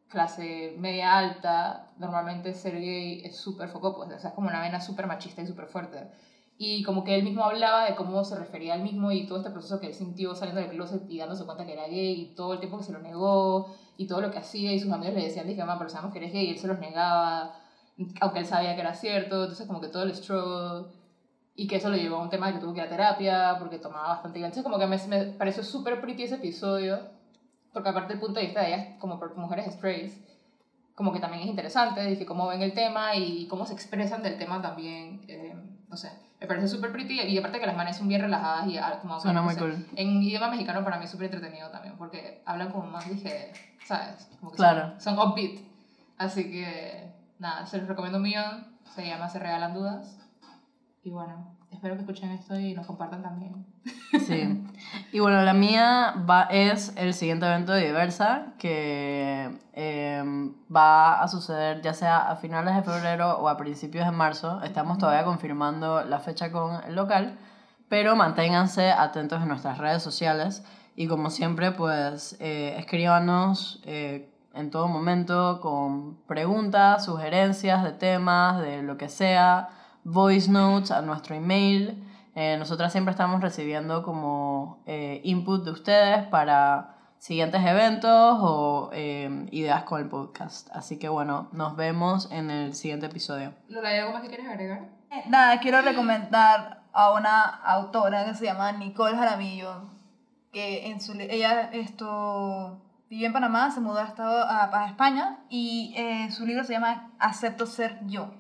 [0.08, 4.62] clase media alta, normalmente ser gay es súper foco, pues, o sea, es como una
[4.62, 6.08] vena súper machista y súper fuerte.
[6.58, 9.38] Y como que él mismo hablaba de cómo se refería a él mismo y todo
[9.40, 12.26] este proceso que él sintió saliendo del closet y dándose cuenta que era gay y
[12.36, 15.14] todo el tiempo que se lo negó y todo lo que hacía y sus amigos
[15.14, 17.54] le decían, dije, mamá, pero sabemos que eres gay y él se los negaba,
[18.22, 20.88] aunque él sabía que era cierto, entonces como que todo el struggle
[21.56, 23.56] y que eso lo llevó a un tema de que tuvo que ir a terapia
[23.60, 27.17] porque tomaba bastante entonces como que me, me pareció súper pretty ese episodio
[27.78, 30.20] porque aparte el punto de vista de ellas como mujeres strays
[30.96, 34.36] como que también es interesante dije cómo ven el tema y cómo se expresan del
[34.36, 35.54] tema también eh,
[35.88, 36.10] no sé
[36.42, 39.20] me parece súper pretty y aparte que las manes son bien relajadas y ah, como
[39.20, 39.86] Suena no muy sé, cool.
[39.96, 43.52] en idioma mexicano para mí es súper entretenido también porque hablan como más dije
[43.86, 44.90] sabes como que Claro.
[44.98, 45.60] son, son upbeat
[46.18, 48.66] así que nada se los recomiendo un millón
[48.96, 50.18] se llama se regalan dudas
[51.04, 51.46] y bueno,
[51.78, 53.66] espero que escuchen esto y nos compartan también.
[54.26, 54.64] Sí.
[55.12, 60.24] Y bueno, la mía va, es el siguiente evento de Diversa, que eh,
[60.76, 64.62] va a suceder ya sea a finales de febrero o a principios de marzo.
[64.64, 67.38] Estamos todavía confirmando la fecha con el local,
[67.90, 70.64] pero manténganse atentos en nuestras redes sociales
[70.96, 78.60] y como siempre, pues eh, escríbanos eh, en todo momento con preguntas, sugerencias de temas,
[78.62, 79.70] de lo que sea,
[80.08, 82.04] voice notes a nuestro email.
[82.34, 89.48] Eh, nosotras siempre estamos recibiendo como eh, input de ustedes para siguientes eventos o eh,
[89.52, 90.70] ideas con el podcast.
[90.72, 93.54] Así que bueno, nos vemos en el siguiente episodio.
[93.68, 94.88] Lola, ¿hay algo más que quieres agregar?
[95.12, 99.90] Eh, Nada, quiero recomendar a una autora que se llama Nicole Jaramillo,
[100.54, 106.32] que en su, ella esto, vivió en Panamá, se mudó a, a España y eh,
[106.32, 108.32] su libro se llama Acepto ser yo,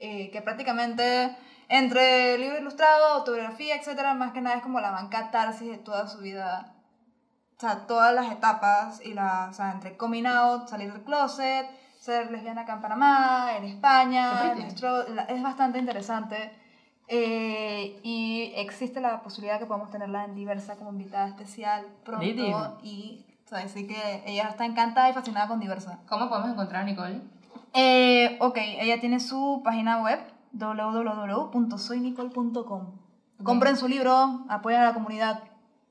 [0.00, 1.36] eh, que prácticamente
[1.68, 6.08] entre libro ilustrado, autobiografía, etcétera, más que nada es como la man catarsis de toda
[6.08, 6.72] su vida
[7.56, 11.66] o sea, todas las etapas, y la, o sea, entre coming out, salir del closet,
[11.98, 16.50] ser lesbiana acá en Panamá, en España, nuestro- la- es bastante interesante.
[17.06, 22.24] Eh, y existe la posibilidad que podamos tenerla en diversa como invitada especial pronto.
[22.24, 22.50] Pretty.
[22.82, 25.98] Y o sea, así que ella está encantada y fascinada con diversa.
[26.08, 27.20] ¿Cómo podemos encontrar a Nicole?
[27.74, 30.18] Eh, ok, ella tiene su página web
[30.52, 32.86] www.soynicole.com.
[33.42, 35.40] Compren su libro, apoyen a la comunidad.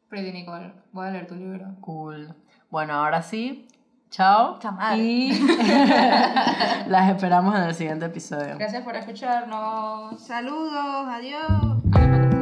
[0.10, 1.76] Pretty Nicole, voy a leer tu libro.
[1.82, 2.34] Cool.
[2.70, 3.68] Bueno, ahora sí.
[4.10, 4.58] Chao.
[4.60, 4.98] Chamar.
[4.98, 5.40] Y
[6.88, 8.58] las esperamos en el siguiente episodio.
[8.58, 10.20] Gracias por escucharnos.
[10.20, 11.78] Saludos, adiós.
[11.92, 12.39] Adiós.